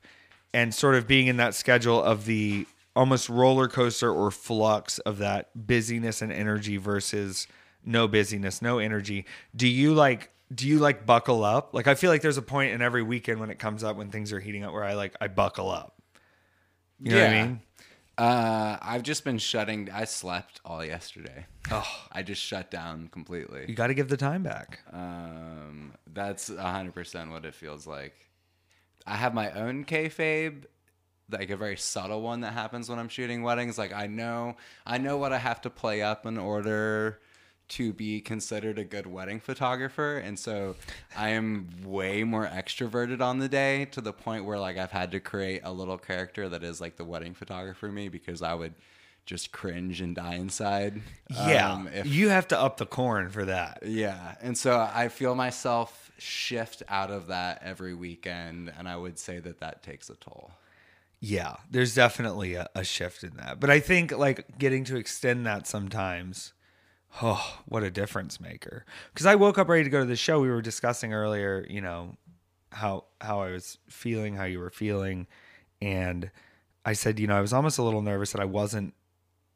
[0.54, 5.18] and sort of being in that schedule of the almost roller coaster or flux of
[5.18, 7.46] that busyness and energy versus
[7.84, 9.26] no busyness, no energy.
[9.54, 11.74] Do you like do you like buckle up?
[11.74, 14.10] Like I feel like there's a point in every weekend when it comes up when
[14.10, 16.00] things are heating up where I like I buckle up.
[17.00, 17.22] You know yeah.
[17.24, 17.60] what I mean?
[18.18, 19.90] Uh, I've just been shutting.
[19.92, 21.46] I slept all yesterday.
[21.70, 23.66] Oh, I just shut down completely.
[23.68, 24.80] You got to give the time back.
[24.92, 28.14] Um, that's hundred percent what it feels like.
[29.06, 30.64] I have my own kayfabe,
[31.30, 33.76] like a very subtle one that happens when I'm shooting weddings.
[33.76, 37.20] Like I know, I know what I have to play up in order
[37.68, 40.76] to be considered a good wedding photographer and so
[41.16, 45.10] i am way more extroverted on the day to the point where like i've had
[45.10, 48.74] to create a little character that is like the wedding photographer me because i would
[49.24, 53.44] just cringe and die inside Yeah, um, if you have to up the corn for
[53.46, 53.80] that.
[53.84, 54.36] yeah.
[54.40, 58.72] And so I feel myself shift out of that every weekend.
[58.78, 60.52] And I would say that that takes a toll.
[61.18, 63.58] Yeah, there's definitely a, a shift in that.
[63.58, 66.52] But I think like getting to extend that sometimes,
[67.22, 68.84] oh, what a difference maker.
[69.12, 70.40] Because I woke up ready to go to the show.
[70.40, 72.16] We were discussing earlier, you know,
[72.72, 75.26] how how I was feeling, how you were feeling,
[75.80, 76.30] and
[76.84, 78.94] I said, you know, I was almost a little nervous that I wasn't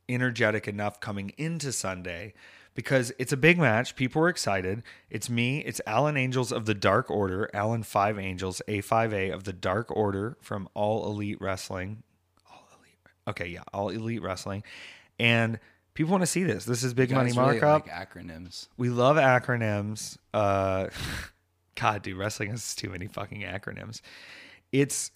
[0.08, 2.34] energetic enough coming into Sunday
[2.74, 3.94] because it's a big match.
[3.94, 4.82] People were excited.
[5.08, 5.60] It's me.
[5.60, 10.36] It's Alan Angels of the Dark Order, Alan Five Angels, A5A of the Dark Order
[10.40, 12.02] from All Elite Wrestling.
[12.50, 12.98] All Elite.
[13.28, 14.62] Okay, yeah, All Elite Wrestling.
[15.18, 15.58] And
[16.00, 16.64] people want to see this.
[16.64, 17.86] This is big money Guys really markup.
[17.86, 18.68] like acronyms.
[18.78, 20.16] We love acronyms.
[20.32, 20.86] Uh,
[21.74, 24.00] God, dude, wrestling has too many fucking acronyms.
[24.72, 25.10] It's.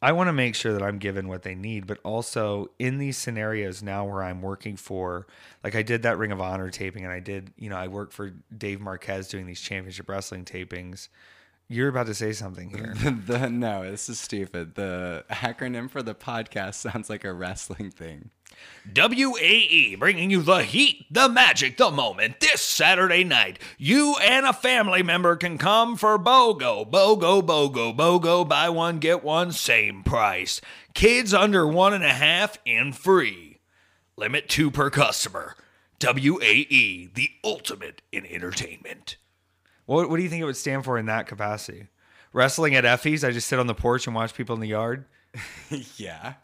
[0.00, 3.16] I want to make sure that I'm given what they need, but also in these
[3.16, 5.26] scenarios now where I'm working for,
[5.64, 8.12] like I did that Ring of Honor taping, and I did, you know, I worked
[8.12, 11.08] for Dave Marquez doing these championship wrestling tapings.
[11.68, 12.94] You're about to say something here.
[13.26, 14.74] the, no, this is stupid.
[14.74, 18.30] The acronym for the podcast sounds like a wrestling thing.
[18.94, 23.58] WAE bringing you the heat, the magic, the moment this Saturday night.
[23.78, 29.24] You and a family member can come for BOGO, BOGO, BOGO, BOGO, buy one, get
[29.24, 30.60] one, same price.
[30.92, 33.58] Kids under one and a half in free.
[34.16, 35.56] Limit two per customer.
[36.00, 39.16] WAE, the ultimate in entertainment.
[39.86, 41.88] What, what do you think it would stand for in that capacity?
[42.32, 45.04] Wrestling at Effie's, I just sit on the porch and watch people in the yard?
[45.96, 46.34] yeah.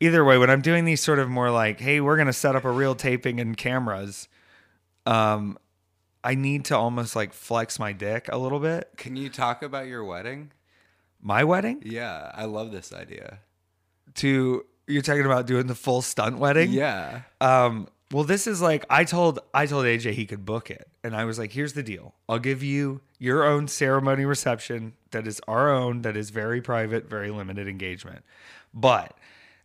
[0.00, 2.64] either way, when I'm doing these sort of more like, hey, we're gonna set up
[2.64, 4.28] a real taping and cameras,
[5.04, 5.58] um,
[6.24, 8.90] I need to almost like flex my dick a little bit.
[8.96, 10.50] Can you talk about your wedding?
[11.20, 13.38] My wedding Yeah, I love this idea.
[14.16, 16.70] to you're talking about doing the full stunt wedding.
[16.70, 17.22] Yeah.
[17.40, 21.16] Um, well, this is like I told I told AJ he could book it, and
[21.16, 25.40] I was like, "Here's the deal: I'll give you your own ceremony reception that is
[25.48, 28.24] our own, that is very private, very limited engagement,
[28.74, 29.16] but."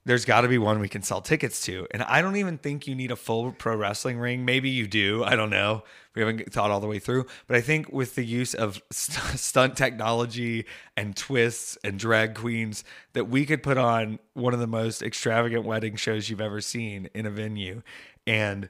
[0.03, 1.85] There's got to be one we can sell tickets to.
[1.91, 4.45] And I don't even think you need a full pro wrestling ring.
[4.45, 5.23] Maybe you do.
[5.23, 5.83] I don't know.
[6.15, 7.27] We haven't thought all the way through.
[7.45, 10.65] But I think with the use of st- stunt technology
[10.97, 15.65] and twists and drag queens, that we could put on one of the most extravagant
[15.65, 17.83] wedding shows you've ever seen in a venue.
[18.25, 18.69] And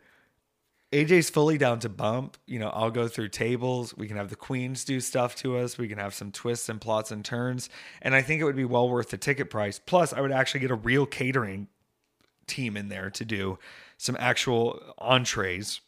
[0.91, 2.38] AJ's fully down to bump.
[2.45, 3.95] You know, I'll go through tables.
[3.95, 5.77] We can have the queens do stuff to us.
[5.77, 7.69] We can have some twists and plots and turns.
[8.01, 9.80] And I think it would be well worth the ticket price.
[9.80, 11.67] Plus, I would actually get a real catering
[12.45, 13.58] team in there to do
[13.97, 15.80] some actual entrees,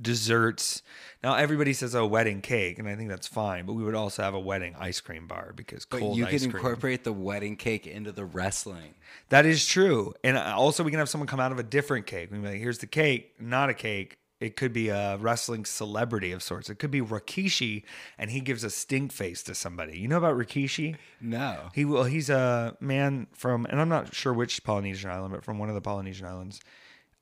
[0.00, 0.82] desserts.
[1.24, 2.78] Now, everybody says, oh, wedding cake.
[2.78, 3.66] And I think that's fine.
[3.66, 6.38] But we would also have a wedding ice cream bar because But cold you can
[6.38, 6.50] cream.
[6.52, 8.94] incorporate the wedding cake into the wrestling.
[9.30, 10.14] That is true.
[10.22, 12.30] And uh, also, we can have someone come out of a different cake.
[12.30, 14.18] We can be like, here's the cake, not a cake.
[14.40, 16.70] It could be a wrestling celebrity of sorts.
[16.70, 17.82] It could be Rikishi,
[18.16, 19.98] and he gives a stink face to somebody.
[19.98, 20.96] You know about Rikishi?
[21.20, 21.68] No.
[21.74, 22.04] He will.
[22.04, 25.74] He's a man from, and I'm not sure which Polynesian island, but from one of
[25.74, 26.60] the Polynesian islands,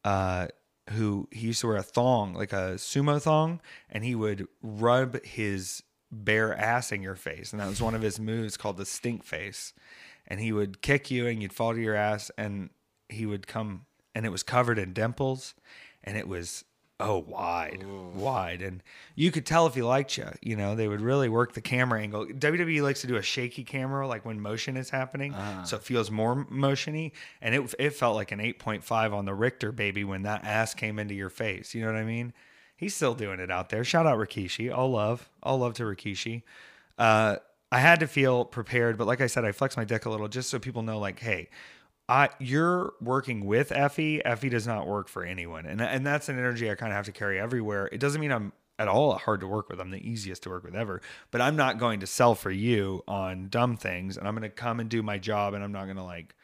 [0.05, 0.47] uh,
[0.91, 5.23] who he used to wear a thong, like a sumo thong, and he would rub
[5.25, 8.87] his bare ass in your face, and that was one of his moves called the
[8.87, 9.73] stink face.
[10.29, 12.71] And he would kick you, and you'd fall to your ass, and
[13.09, 15.55] he would come, and it was covered in dimples,
[16.05, 16.65] and it was
[17.01, 17.85] oh wide
[18.15, 18.61] wide.
[18.63, 18.83] And
[19.15, 22.01] you could tell if he liked you you know they would really work the camera
[22.01, 22.27] angle.
[22.27, 25.33] Wwe likes to do a shaky camera like when motion is happening
[25.65, 27.13] so it feels more motiony.
[27.41, 30.99] And it, it felt like an 8.5 on the richter baby when that ass came
[30.99, 31.75] into your face.
[31.75, 32.33] You know what i mean?
[32.77, 33.85] He's still doing it out there.
[33.85, 34.75] Shout out rikishi.
[34.77, 36.43] All love all love to rikishi.
[36.99, 37.37] Uh,
[37.71, 40.27] i had to feel prepared but like i said i flexed my dick a little
[40.27, 41.49] just so people know like hey
[42.09, 44.25] I you're working with Effie.
[44.25, 47.07] Effie does not work for anyone, and and that's an energy I kind of have
[47.07, 47.88] to carry everywhere.
[47.92, 49.81] It doesn't mean I'm at all hard to work with.
[49.81, 53.03] I'm the easiest to work with ever, but I'm not going to sell for you
[53.07, 55.85] on dumb things, and I'm going to come and do my job, and I'm not
[55.85, 56.35] going to like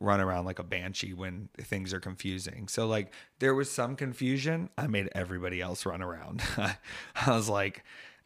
[0.00, 2.66] run around like a banshee when things are confusing.
[2.66, 4.70] So like there was some confusion.
[4.76, 6.42] I made everybody else run around.
[6.56, 6.76] I
[7.28, 7.84] was like.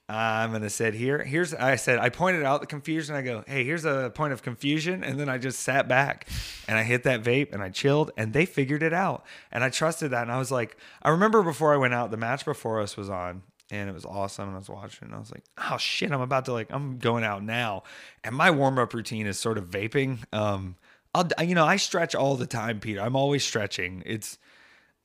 [0.08, 1.22] I'm gonna sit here.
[1.24, 3.16] Here's I said I pointed out the confusion.
[3.16, 6.28] I go, hey, here's a point of confusion, and then I just sat back
[6.68, 9.68] and I hit that vape and I chilled, and they figured it out, and I
[9.70, 10.22] trusted that.
[10.22, 13.10] And I was like, I remember before I went out, the match before us was
[13.10, 14.46] on, and it was awesome.
[14.46, 16.98] And I was watching, and I was like, oh shit, I'm about to like I'm
[16.98, 17.82] going out now,
[18.22, 20.18] and my warm up routine is sort of vaping.
[20.32, 20.76] Um,
[21.16, 23.00] I'll you know I stretch all the time, Peter.
[23.00, 24.04] I'm always stretching.
[24.06, 24.38] It's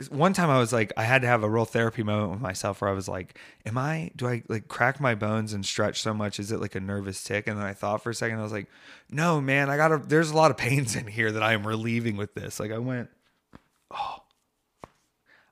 [0.09, 2.81] one time I was like, I had to have a real therapy moment with myself
[2.81, 6.13] where I was like, Am I, do I like crack my bones and stretch so
[6.13, 6.39] much?
[6.39, 7.47] Is it like a nervous tick?
[7.47, 8.67] And then I thought for a second, I was like,
[9.09, 12.17] No, man, I gotta, there's a lot of pains in here that I am relieving
[12.17, 12.59] with this.
[12.59, 13.09] Like I went,
[13.91, 14.21] Oh,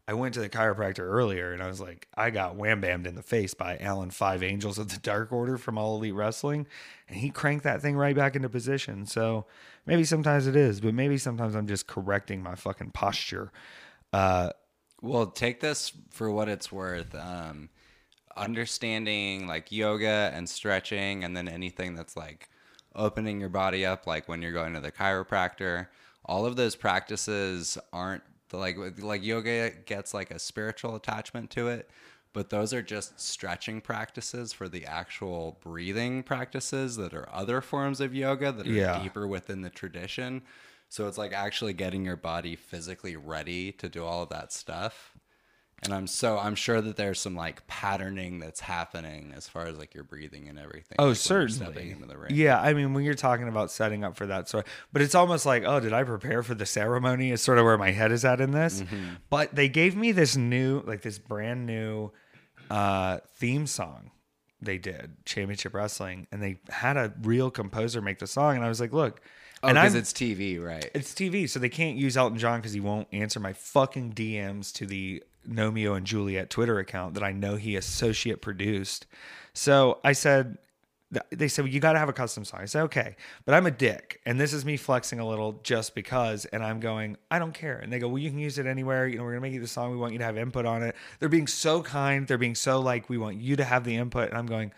[0.09, 3.13] I went to the chiropractor earlier and I was like, I got wham bammed in
[3.13, 6.65] the face by Alan Five Angels of the Dark Order from All Elite Wrestling.
[7.07, 9.05] And he cranked that thing right back into position.
[9.05, 9.45] So
[9.85, 13.51] maybe sometimes it is, but maybe sometimes I'm just correcting my fucking posture.
[14.13, 14.49] Uh,
[15.01, 17.15] Well, take this for what it's worth.
[17.15, 17.69] Um,
[18.37, 22.49] understanding like yoga and stretching, and then anything that's like
[22.95, 25.87] opening your body up, like when you're going to the chiropractor.
[26.25, 31.89] All of those practices aren't like like yoga gets like a spiritual attachment to it,
[32.33, 38.01] but those are just stretching practices for the actual breathing practices that are other forms
[38.01, 38.91] of yoga that are Yeah.
[38.91, 40.43] deeper within the tradition.
[40.89, 45.15] So it's like actually getting your body physically ready to do all of that stuff.
[45.83, 49.77] And I'm so I'm sure that there's some like patterning that's happening as far as
[49.77, 50.97] like your breathing and everything.
[50.99, 51.53] Oh, like, certainly.
[51.53, 52.31] stepping into the ring.
[52.33, 55.45] Yeah, I mean, when you're talking about setting up for that sort, but it's almost
[55.45, 57.31] like, oh, did I prepare for the ceremony?
[57.31, 58.81] Is sort of where my head is at in this.
[58.81, 59.05] Mm-hmm.
[59.29, 62.11] But they gave me this new, like this brand new
[62.69, 64.11] uh, theme song.
[64.61, 68.67] They did Championship Wrestling, and they had a real composer make the song, and I
[68.67, 69.21] was like, look,
[69.61, 70.89] Oh, and because it's TV, right?
[70.93, 74.71] it's TV, so they can't use Elton John because he won't answer my fucking DMs
[74.73, 79.05] to the Gnomeo and Juliet Twitter account that I know he associate produced.
[79.53, 80.57] So I said,
[81.31, 82.61] they said, well, you got to have a custom song.
[82.61, 84.21] I said, okay, but I'm a dick.
[84.25, 86.45] And this is me flexing a little just because.
[86.45, 87.77] And I'm going, I don't care.
[87.79, 89.07] And they go, well, you can use it anywhere.
[89.07, 89.89] You know, we're going to make you the song.
[89.91, 90.95] We want you to have input on it.
[91.19, 92.27] They're being so kind.
[92.27, 94.29] They're being so like, we want you to have the input.
[94.29, 94.71] And I'm going,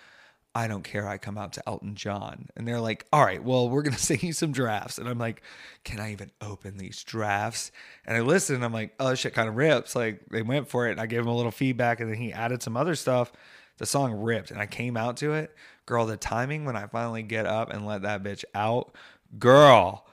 [0.53, 1.07] I don't care.
[1.07, 2.47] I come out to Elton John.
[2.55, 4.97] And they're like, all right, well, we're going to sing you some drafts.
[4.97, 5.41] And I'm like,
[5.83, 7.71] can I even open these drafts?
[8.05, 9.95] And I listen and I'm like, oh, shit kind of rips.
[9.95, 10.91] Like they went for it.
[10.91, 13.31] And I gave him a little feedback and then he added some other stuff.
[13.77, 15.55] The song ripped and I came out to it.
[15.85, 18.95] Girl, the timing when I finally get up and let that bitch out,
[19.39, 20.05] girl.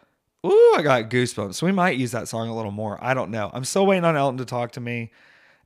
[0.47, 1.55] Ooh, I got goosebumps.
[1.55, 2.97] So we might use that song a little more.
[3.03, 3.51] I don't know.
[3.53, 5.11] I'm still waiting on Elton to talk to me.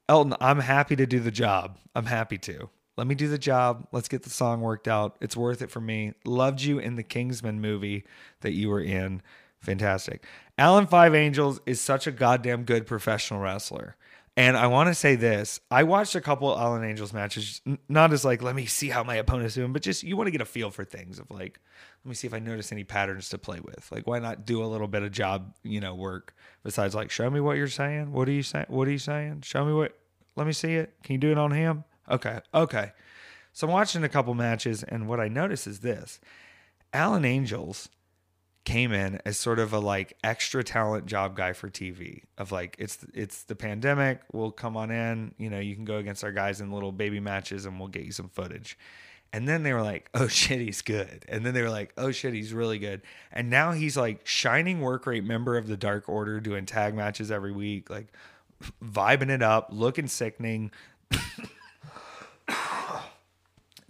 [0.09, 1.79] Elton, I'm happy to do the job.
[1.95, 2.71] I'm happy to.
[2.97, 3.87] Let me do the job.
[3.93, 5.17] Let's get the song worked out.
[5.21, 6.13] It's worth it for me.
[6.25, 8.05] Loved you in the Kingsman movie
[8.41, 9.23] that you were in.
[9.61, 10.25] Fantastic.
[10.59, 13.97] Alan Five Angels is such a goddamn good professional wrestler.
[14.37, 18.25] And I want to say this I watched a couple Alan Angels matches, not as
[18.25, 20.47] like, let me see how my opponent's doing, but just you want to get a
[20.47, 21.61] feel for things of like,
[22.05, 23.91] let me see if I notice any patterns to play with.
[23.93, 27.29] Like, why not do a little bit of job, you know, work besides like, show
[27.29, 28.13] me what you're saying.
[28.13, 28.67] What are you saying?
[28.69, 29.43] What are you saying?
[29.43, 29.99] Show me what,
[30.35, 30.95] let me see it.
[31.03, 31.85] Can you do it on him?
[32.11, 32.41] Okay.
[32.55, 32.93] Okay.
[33.53, 36.21] So I'm watching a couple matches, and what I notice is this
[36.93, 37.89] Alan Angels
[38.65, 42.77] came in as sort of a like extra talent job guy for TV of like
[42.79, 46.31] it's it's the pandemic we'll come on in you know you can go against our
[46.31, 48.79] guys in little baby matches and we'll get you some footage
[49.33, 52.13] and then they were like oh shit he's good and then they were like oh
[52.13, 56.09] shit he's really good and now he's like shining work rate member of the Dark
[56.09, 58.13] Order doing tag matches every week like
[58.81, 60.71] vibing it up looking sickening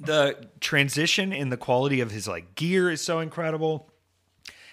[0.04, 3.88] the transition in the quality of his like gear is so incredible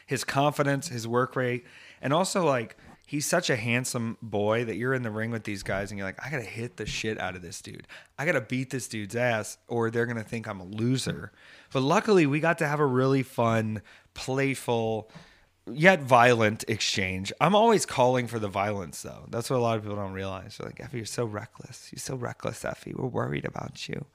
[0.09, 1.63] his confidence, his work rate,
[2.01, 5.61] and also like he's such a handsome boy that you're in the ring with these
[5.61, 7.85] guys and you're like, I gotta hit the shit out of this dude.
[8.17, 11.31] I gotta beat this dude's ass, or they're gonna think I'm a loser.
[11.71, 13.83] But luckily, we got to have a really fun,
[14.15, 15.11] playful,
[15.71, 17.31] yet violent exchange.
[17.39, 19.27] I'm always calling for the violence though.
[19.29, 20.57] That's what a lot of people don't realize.
[20.57, 21.89] They're like, Effy, you're so reckless.
[21.91, 22.95] You're so reckless, Effy.
[22.95, 24.07] We're worried about you.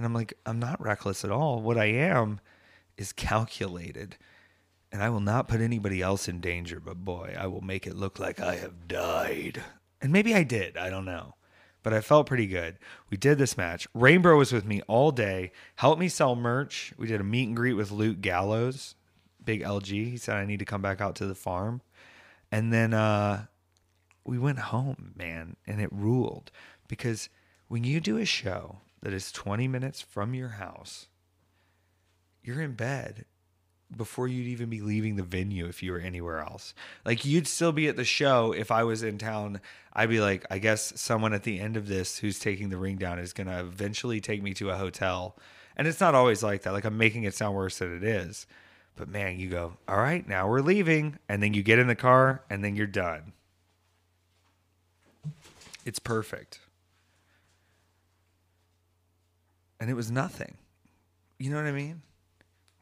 [0.00, 1.60] And I'm like, I'm not reckless at all.
[1.60, 2.40] What I am
[2.96, 4.16] is calculated
[4.90, 7.98] and I will not put anybody else in danger, but boy, I will make it
[7.98, 9.62] look like I have died.
[10.00, 11.34] And maybe I did, I don't know.
[11.82, 12.78] But I felt pretty good.
[13.10, 13.86] We did this match.
[13.92, 16.94] Rainbow was with me all day, helped me sell merch.
[16.96, 18.94] We did a meet and greet with Luke Gallows,
[19.44, 19.88] big LG.
[19.88, 21.82] He said I need to come back out to the farm.
[22.50, 23.48] And then uh,
[24.24, 26.50] we went home, man, and it ruled.
[26.88, 27.28] Because
[27.68, 31.06] when you do a show that is 20 minutes from your house,
[32.42, 33.24] you're in bed
[33.96, 36.74] before you'd even be leaving the venue if you were anywhere else.
[37.04, 39.60] Like you'd still be at the show if I was in town.
[39.92, 42.96] I'd be like, I guess someone at the end of this who's taking the ring
[42.96, 45.36] down is going to eventually take me to a hotel.
[45.76, 46.72] And it's not always like that.
[46.72, 48.46] Like I'm making it sound worse than it is.
[48.96, 51.18] But man, you go, all right, now we're leaving.
[51.28, 53.32] And then you get in the car and then you're done.
[55.84, 56.60] It's perfect.
[59.80, 60.58] And it was nothing.
[61.38, 62.02] You know what I mean?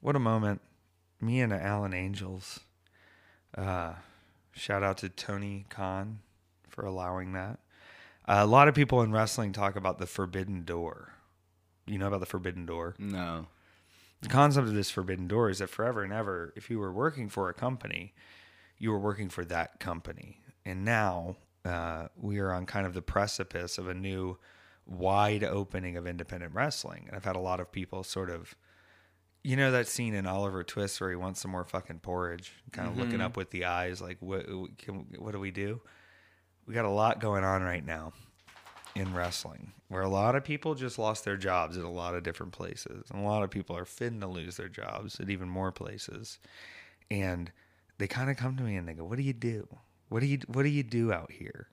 [0.00, 0.60] What a moment
[1.20, 2.60] me and Alan Angels.
[3.56, 3.94] Uh,
[4.52, 6.20] shout out to Tony Khan
[6.68, 7.58] for allowing that.
[8.26, 11.14] Uh, a lot of people in wrestling talk about the forbidden door.
[11.86, 12.94] You know about the forbidden door?
[12.98, 13.46] No.
[14.20, 17.28] The concept of this forbidden door is that forever and ever, if you were working
[17.28, 18.12] for a company,
[18.76, 20.40] you were working for that company.
[20.64, 24.36] And now uh, we are on kind of the precipice of a new
[24.88, 27.04] wide opening of independent wrestling.
[27.06, 28.54] And I've had a lot of people sort of,
[29.44, 32.88] you know, that scene in Oliver Twist where he wants some more fucking porridge, kind
[32.88, 33.22] of looking mm-hmm.
[33.22, 34.46] up with the eyes, like, what,
[34.78, 35.80] can, what do we do?
[36.66, 38.12] We got a lot going on right now
[38.94, 42.22] in wrestling where a lot of people just lost their jobs at a lot of
[42.22, 43.10] different places.
[43.10, 46.38] And a lot of people are fitting to lose their jobs at even more places.
[47.10, 47.50] And
[47.98, 49.66] they kind of come to me and they go, "What do you do?
[50.08, 51.68] What do you what do you do out here?"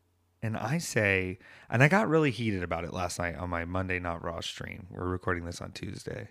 [0.45, 1.39] And I say,
[1.71, 4.85] and I got really heated about it last night on my Monday Not Raw stream.
[4.91, 6.29] We're recording this on Tuesday.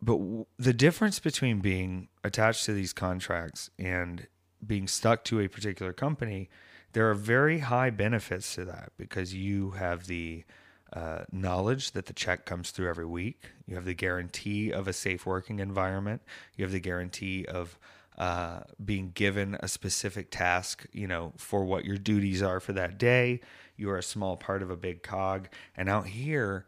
[0.00, 4.28] But w- the difference between being attached to these contracts and
[4.64, 6.48] being stuck to a particular company,
[6.92, 10.44] there are very high benefits to that because you have the
[10.92, 13.42] uh, knowledge that the check comes through every week.
[13.66, 16.22] You have the guarantee of a safe working environment.
[16.56, 17.76] You have the guarantee of
[18.18, 22.98] uh, being given a specific task, you know, for what your duties are for that
[22.98, 23.40] day.
[23.76, 25.48] You are a small part of a big cog.
[25.76, 26.66] And out here,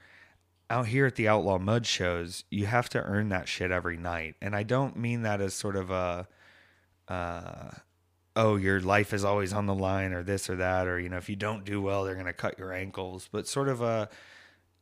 [0.69, 4.35] out here at the Outlaw Mud shows, you have to earn that shit every night.
[4.43, 6.29] And I don't mean that as sort of a,
[7.09, 7.71] uh,
[8.37, 11.17] oh, your life is always on the line or this or that, or, you know,
[11.17, 14.11] if you don't do well, they're going to cut your ankles, but sort of a,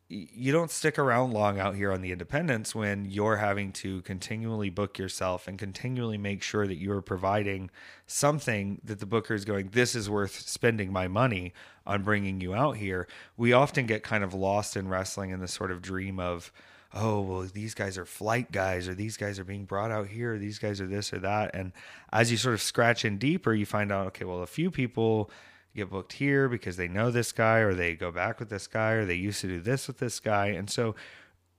[0.09, 4.70] you don't stick around long out here on the independents when you're having to continually
[4.70, 7.70] book yourself and continually make sure that you're providing
[8.07, 11.52] something that the booker is going this is worth spending my money
[11.84, 13.09] on bringing you out here.
[13.36, 16.52] We often get kind of lost in wrestling in the sort of dream of
[16.94, 20.34] oh well these guys are flight guys or these guys are being brought out here
[20.34, 21.52] or these guys are this or that.
[21.52, 21.72] And
[22.12, 25.32] as you sort of scratch in deeper you find out okay well a few people
[25.77, 28.93] get booked here because they know this guy or they go back with this guy
[28.93, 30.47] or they used to do this with this guy.
[30.47, 30.95] And so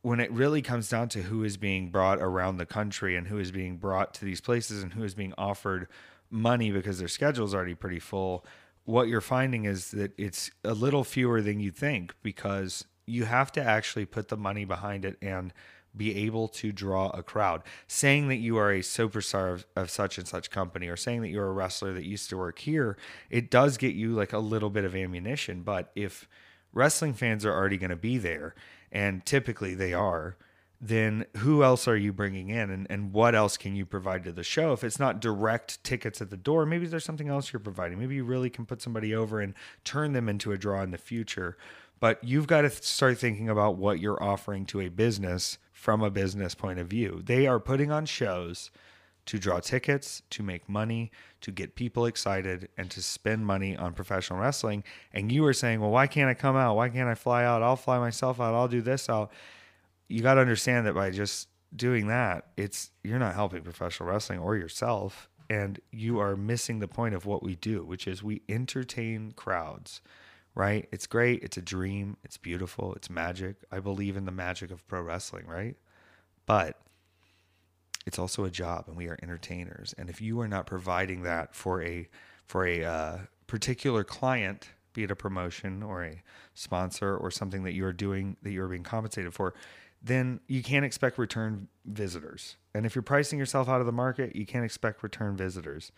[0.01, 3.39] when it really comes down to who is being brought around the country and who
[3.39, 5.87] is being brought to these places and who is being offered
[6.29, 8.45] money because their schedule is already pretty full,
[8.85, 13.51] what you're finding is that it's a little fewer than you think because you have
[13.53, 15.53] to actually put the money behind it and
[15.97, 17.63] be able to draw a crowd.
[17.87, 21.29] Saying that you are a superstar of, of, such and such company or saying that
[21.29, 22.97] you're a wrestler that used to work here,
[23.29, 25.63] it does get you like a little bit of ammunition.
[25.63, 26.27] But if
[26.73, 28.55] wrestling fans are already going to be there,
[28.91, 30.37] and typically they are,
[30.79, 34.31] then who else are you bringing in and, and what else can you provide to
[34.31, 34.73] the show?
[34.73, 37.99] If it's not direct tickets at the door, maybe there's something else you're providing.
[37.99, 40.97] Maybe you really can put somebody over and turn them into a draw in the
[40.97, 41.57] future.
[41.99, 46.09] But you've got to start thinking about what you're offering to a business from a
[46.09, 47.21] business point of view.
[47.23, 48.71] They are putting on shows
[49.27, 51.11] to draw tickets, to make money,
[51.41, 54.83] to get people excited, and to spend money on professional wrestling.
[55.13, 56.75] And you are saying, well, why can't I come out?
[56.75, 57.61] Why can't I fly out?
[57.61, 58.55] I'll fly myself out.
[58.55, 59.31] I'll do this out.
[60.07, 64.39] You got to understand that by just doing that, it's you're not helping professional wrestling
[64.39, 68.41] or yourself, and you are missing the point of what we do, which is we
[68.49, 70.01] entertain crowds
[70.57, 70.89] right?
[70.91, 71.43] It's great.
[71.43, 72.17] It's a dream.
[72.23, 72.95] It's beautiful.
[72.95, 73.57] It's magic.
[73.71, 75.75] I believe in the magic of pro wrestling, right?
[76.47, 76.79] But
[78.07, 79.93] it's also a job, and we are entertainers.
[79.99, 82.09] And if you are not providing that for a
[82.47, 86.23] for a uh, particular client, be it a promotion or a
[86.55, 89.53] sponsor or something that you are doing that you are being compensated for,
[90.01, 92.57] then you can't expect return visitors.
[92.73, 95.91] And if you're pricing yourself out of the market, you can't expect return visitors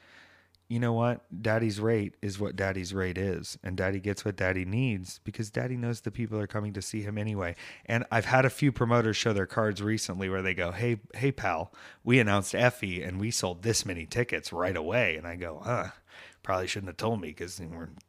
[0.69, 1.25] you know what?
[1.41, 3.57] Daddy's rate is what daddy's rate is.
[3.63, 7.01] And daddy gets what daddy needs because daddy knows the people are coming to see
[7.01, 7.55] him anyway.
[7.87, 11.31] And I've had a few promoters show their cards recently where they go, Hey, hey,
[11.31, 15.15] pal, we announced Effy and we sold this many tickets right away.
[15.15, 15.87] And I go, Huh,
[16.43, 17.89] probably shouldn't have told me because we're.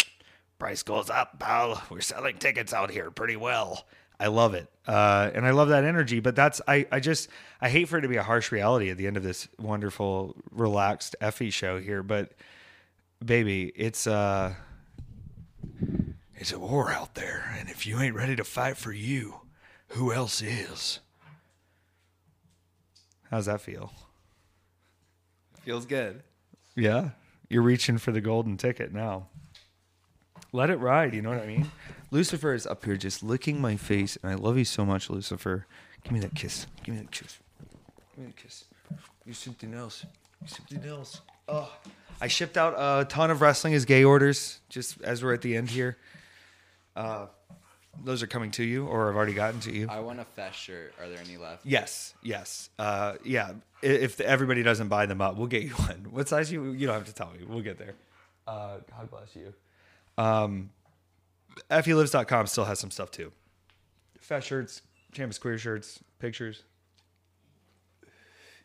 [0.58, 1.82] Price goes up, pal.
[1.90, 3.86] We're selling tickets out here pretty well.
[4.20, 4.68] I love it.
[4.86, 7.28] Uh, and I love that energy, but that's, I, I just,
[7.60, 10.36] I hate for it to be a harsh reality at the end of this wonderful,
[10.50, 12.02] relaxed Effy show here.
[12.02, 12.32] But
[13.24, 14.52] baby, it's, uh,
[16.34, 17.54] it's a war out there.
[17.58, 19.40] And if you ain't ready to fight for you,
[19.88, 21.00] who else is?
[23.30, 23.92] How's that feel?
[25.62, 26.22] Feels good.
[26.76, 27.10] Yeah.
[27.48, 29.28] You're reaching for the golden ticket now.
[30.52, 31.14] Let it ride.
[31.14, 31.70] You know what I mean?
[32.10, 35.66] Lucifer is up here just licking my face, and I love you so much, Lucifer.
[36.02, 36.66] Give me that kiss.
[36.82, 37.38] Give me that kiss.
[38.16, 38.64] Give me that kiss.
[39.24, 40.04] You're something else.
[40.42, 41.20] You something else.
[41.48, 41.72] Oh,
[42.20, 44.60] I shipped out a ton of wrestling as gay orders.
[44.68, 45.96] Just as we're at the end here.
[46.96, 47.26] Uh,
[48.04, 49.86] those are coming to you, or I've already gotten to you.
[49.88, 50.94] I want a fest shirt.
[51.00, 51.66] Are there any left?
[51.66, 53.52] Yes, yes, uh, yeah.
[53.82, 56.06] If everybody doesn't buy them up, we'll get you one.
[56.10, 56.72] What size you?
[56.72, 57.44] You don't have to tell me.
[57.46, 57.94] We'll get there.
[58.46, 59.52] Uh, God bless you.
[60.18, 60.70] Um,
[61.70, 63.32] FELives.com still has some stuff too.
[64.20, 64.82] Fat shirts,
[65.14, 66.62] campus queer shirts, pictures.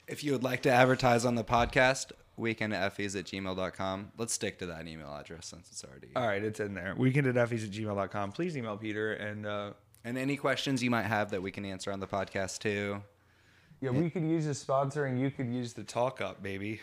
[0.07, 4.11] If you would like to advertise on the podcast, weekendfes at gmail.com.
[4.17, 6.09] Let's stick to that email address since it's already.
[6.15, 6.93] All right, it's in there.
[6.95, 8.31] Weekend at effies at gmail.com.
[8.33, 9.71] Please email Peter and uh,
[10.03, 13.01] And any questions you might have that we can answer on the podcast too.
[13.81, 16.81] yeah, we could use the sponsor and you could use the talk up, baby.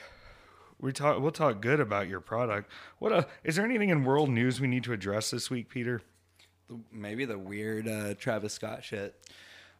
[0.82, 2.70] We talk we'll talk good about your product.
[2.98, 6.02] What uh is there anything in world news we need to address this week, Peter?
[6.90, 9.14] Maybe the weird uh, Travis Scott shit.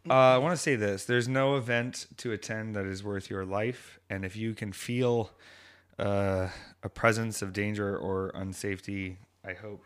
[0.09, 3.45] Uh, I want to say this: there's no event to attend that is worth your
[3.45, 5.33] life, and if you can feel
[5.99, 6.49] uh,
[6.83, 9.83] a presence of danger or unsafety, I hope.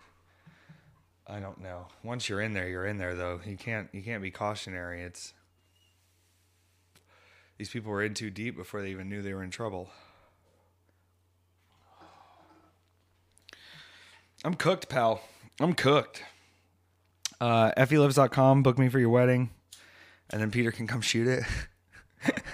[1.26, 1.88] I don't know.
[2.04, 3.14] Once you're in there, you're in there.
[3.14, 5.02] Though you can't you can't be cautionary.
[5.02, 5.32] It's
[7.56, 9.88] these people were in too deep before they even knew they were in trouble.
[14.46, 15.20] I'm cooked, pal.
[15.58, 16.22] I'm cooked.
[17.40, 18.62] Uh, FELives.com.
[18.62, 19.50] Book me for your wedding
[20.30, 21.44] and then Peter can come shoot it.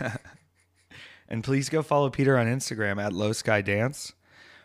[1.29, 4.15] and please go follow Peter on Instagram at Low Sky Dance.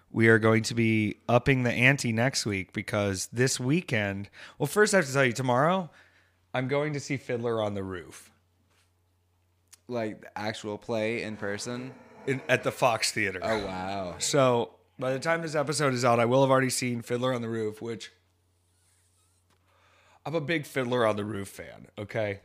[0.09, 4.29] We are going to be upping the ante next week because this weekend.
[4.57, 5.89] Well, first I have to tell you, tomorrow
[6.53, 8.31] I'm going to see Fiddler on the Roof
[9.89, 11.91] Like the actual play in person.
[12.25, 13.41] in, at the Fox Theater.
[13.43, 14.15] Oh wow.
[14.19, 17.41] So by the time this episode is out, I will have already seen Fiddler on
[17.41, 18.11] the Roof, which
[20.25, 21.87] I'm a big Fiddler on the Roof fan.
[21.97, 22.39] Okay,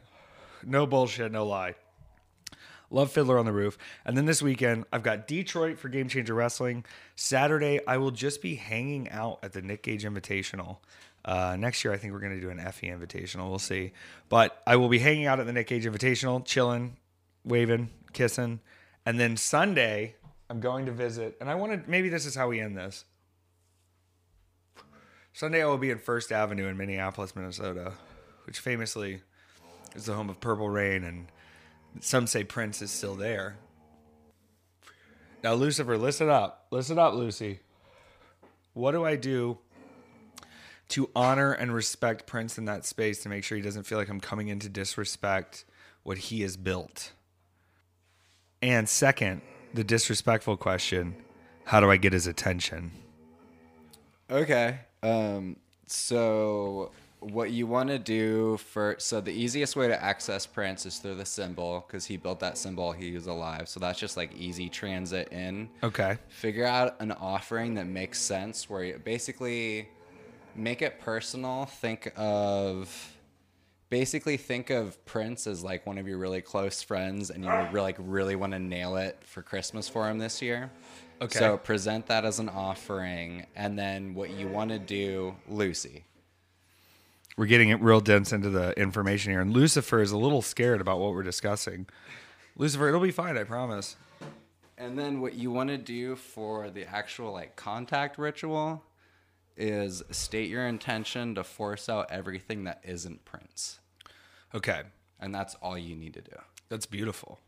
[0.64, 1.74] no bullshit, no lie.
[2.90, 3.78] Love Fiddler on the Roof.
[4.04, 6.84] And then this weekend, I've got Detroit for Game Changer Wrestling.
[7.16, 10.76] Saturday, I will just be hanging out at the Nick Gage Invitational.
[11.24, 13.48] Uh, next year, I think we're going to do an FE Invitational.
[13.48, 13.92] We'll see.
[14.28, 16.98] But I will be hanging out at the Nick Gage Invitational, chilling,
[17.44, 18.60] waving, kissing.
[19.06, 20.16] And then Sunday,
[20.52, 21.38] I'm going to visit.
[21.40, 23.06] And I want to, maybe this is how we end this.
[25.32, 27.94] Sunday, I will be in First Avenue in Minneapolis, Minnesota,
[28.44, 29.22] which famously
[29.94, 31.28] is the home of Purple Rain, and
[32.00, 33.56] some say Prince is still there.
[35.42, 36.66] Now, Lucifer, listen up.
[36.70, 37.60] Listen up, Lucy.
[38.74, 39.56] What do I do
[40.90, 44.10] to honor and respect Prince in that space to make sure he doesn't feel like
[44.10, 45.64] I'm coming in to disrespect
[46.02, 47.12] what he has built?
[48.60, 49.40] And second,
[49.74, 51.16] the disrespectful question
[51.64, 52.90] how do I get his attention?
[54.30, 54.80] Okay.
[55.02, 55.56] Um,
[55.86, 60.98] so what you want to do for so the easiest way to access Prince is
[60.98, 62.92] through the symbol because he built that symbol.
[62.92, 65.68] He was alive, so that's just like easy transit in.
[65.82, 66.18] Okay.
[66.28, 69.88] Figure out an offering that makes sense where you basically
[70.56, 71.66] make it personal.
[71.66, 73.11] Think of
[73.92, 77.80] basically think of Prince as like one of your really close friends, and you really
[77.80, 80.70] like really want to nail it for Christmas for him this year.
[81.20, 81.38] Okay.
[81.38, 86.04] So present that as an offering, and then what you want to do, Lucy.
[87.36, 90.80] We're getting it real dense into the information here, and Lucifer is a little scared
[90.80, 91.86] about what we're discussing.
[92.56, 93.96] Lucifer, it'll be fine, I promise.
[94.78, 98.84] And then what you want to do for the actual like contact ritual
[99.54, 103.80] is state your intention to force out everything that isn't Prince.
[104.54, 104.82] Okay,
[105.20, 106.36] And that's all you need to do.
[106.68, 107.38] that's beautiful.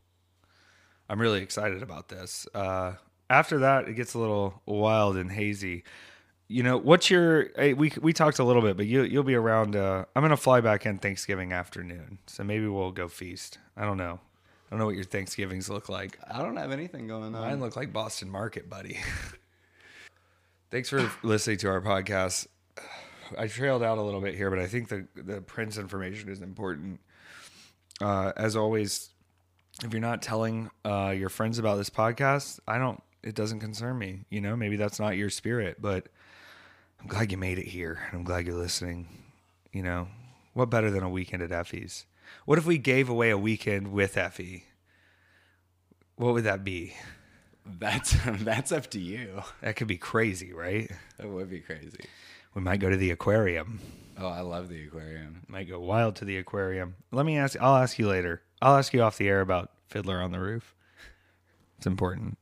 [1.09, 2.47] I'm really excited about this.
[2.55, 2.95] Uh,
[3.29, 5.85] after that, it gets a little wild and hazy.
[6.49, 7.49] You know, what's your?
[7.57, 9.77] eh, We we talked a little bit, but you you'll be around.
[9.77, 13.59] Uh, I'm gonna fly back in Thanksgiving afternoon, so maybe we'll go feast.
[13.77, 14.21] I don't know.
[14.21, 16.19] I don't know what your Thanksgivings look like.
[16.31, 17.41] I don't have anything going on.
[17.41, 18.99] Mine look like Boston Market, buddy.
[20.71, 22.47] Thanks for listening to our podcast.
[23.39, 26.41] I trailed out a little bit here, but I think the the Prince information is
[26.41, 27.01] important.
[28.01, 29.11] Uh, as always,
[29.83, 33.03] if you're not telling uh, your friends about this podcast, I don't.
[33.23, 34.25] It doesn't concern me.
[34.29, 36.09] You know, maybe that's not your spirit, but
[37.01, 39.09] I'm glad you made it here, and I'm glad you're listening.
[39.73, 40.09] You know,
[40.53, 42.07] what better than a weekend at Effy's?
[42.45, 44.63] What if we gave away a weekend with Effy?
[46.17, 46.95] What would that be?
[47.67, 49.43] That's that's up to you.
[49.63, 50.91] That could be crazy, right?
[51.19, 52.05] That would be crazy.
[52.55, 53.81] We might go to the aquarium.
[54.19, 55.43] Oh, I love the aquarium.
[55.49, 56.95] Might go wild to the aquarium.
[57.11, 57.61] Let me ask.
[57.61, 58.43] I'll ask you later.
[58.63, 60.75] I'll ask you off the air about Fiddler on the Roof.
[61.77, 62.39] It's important.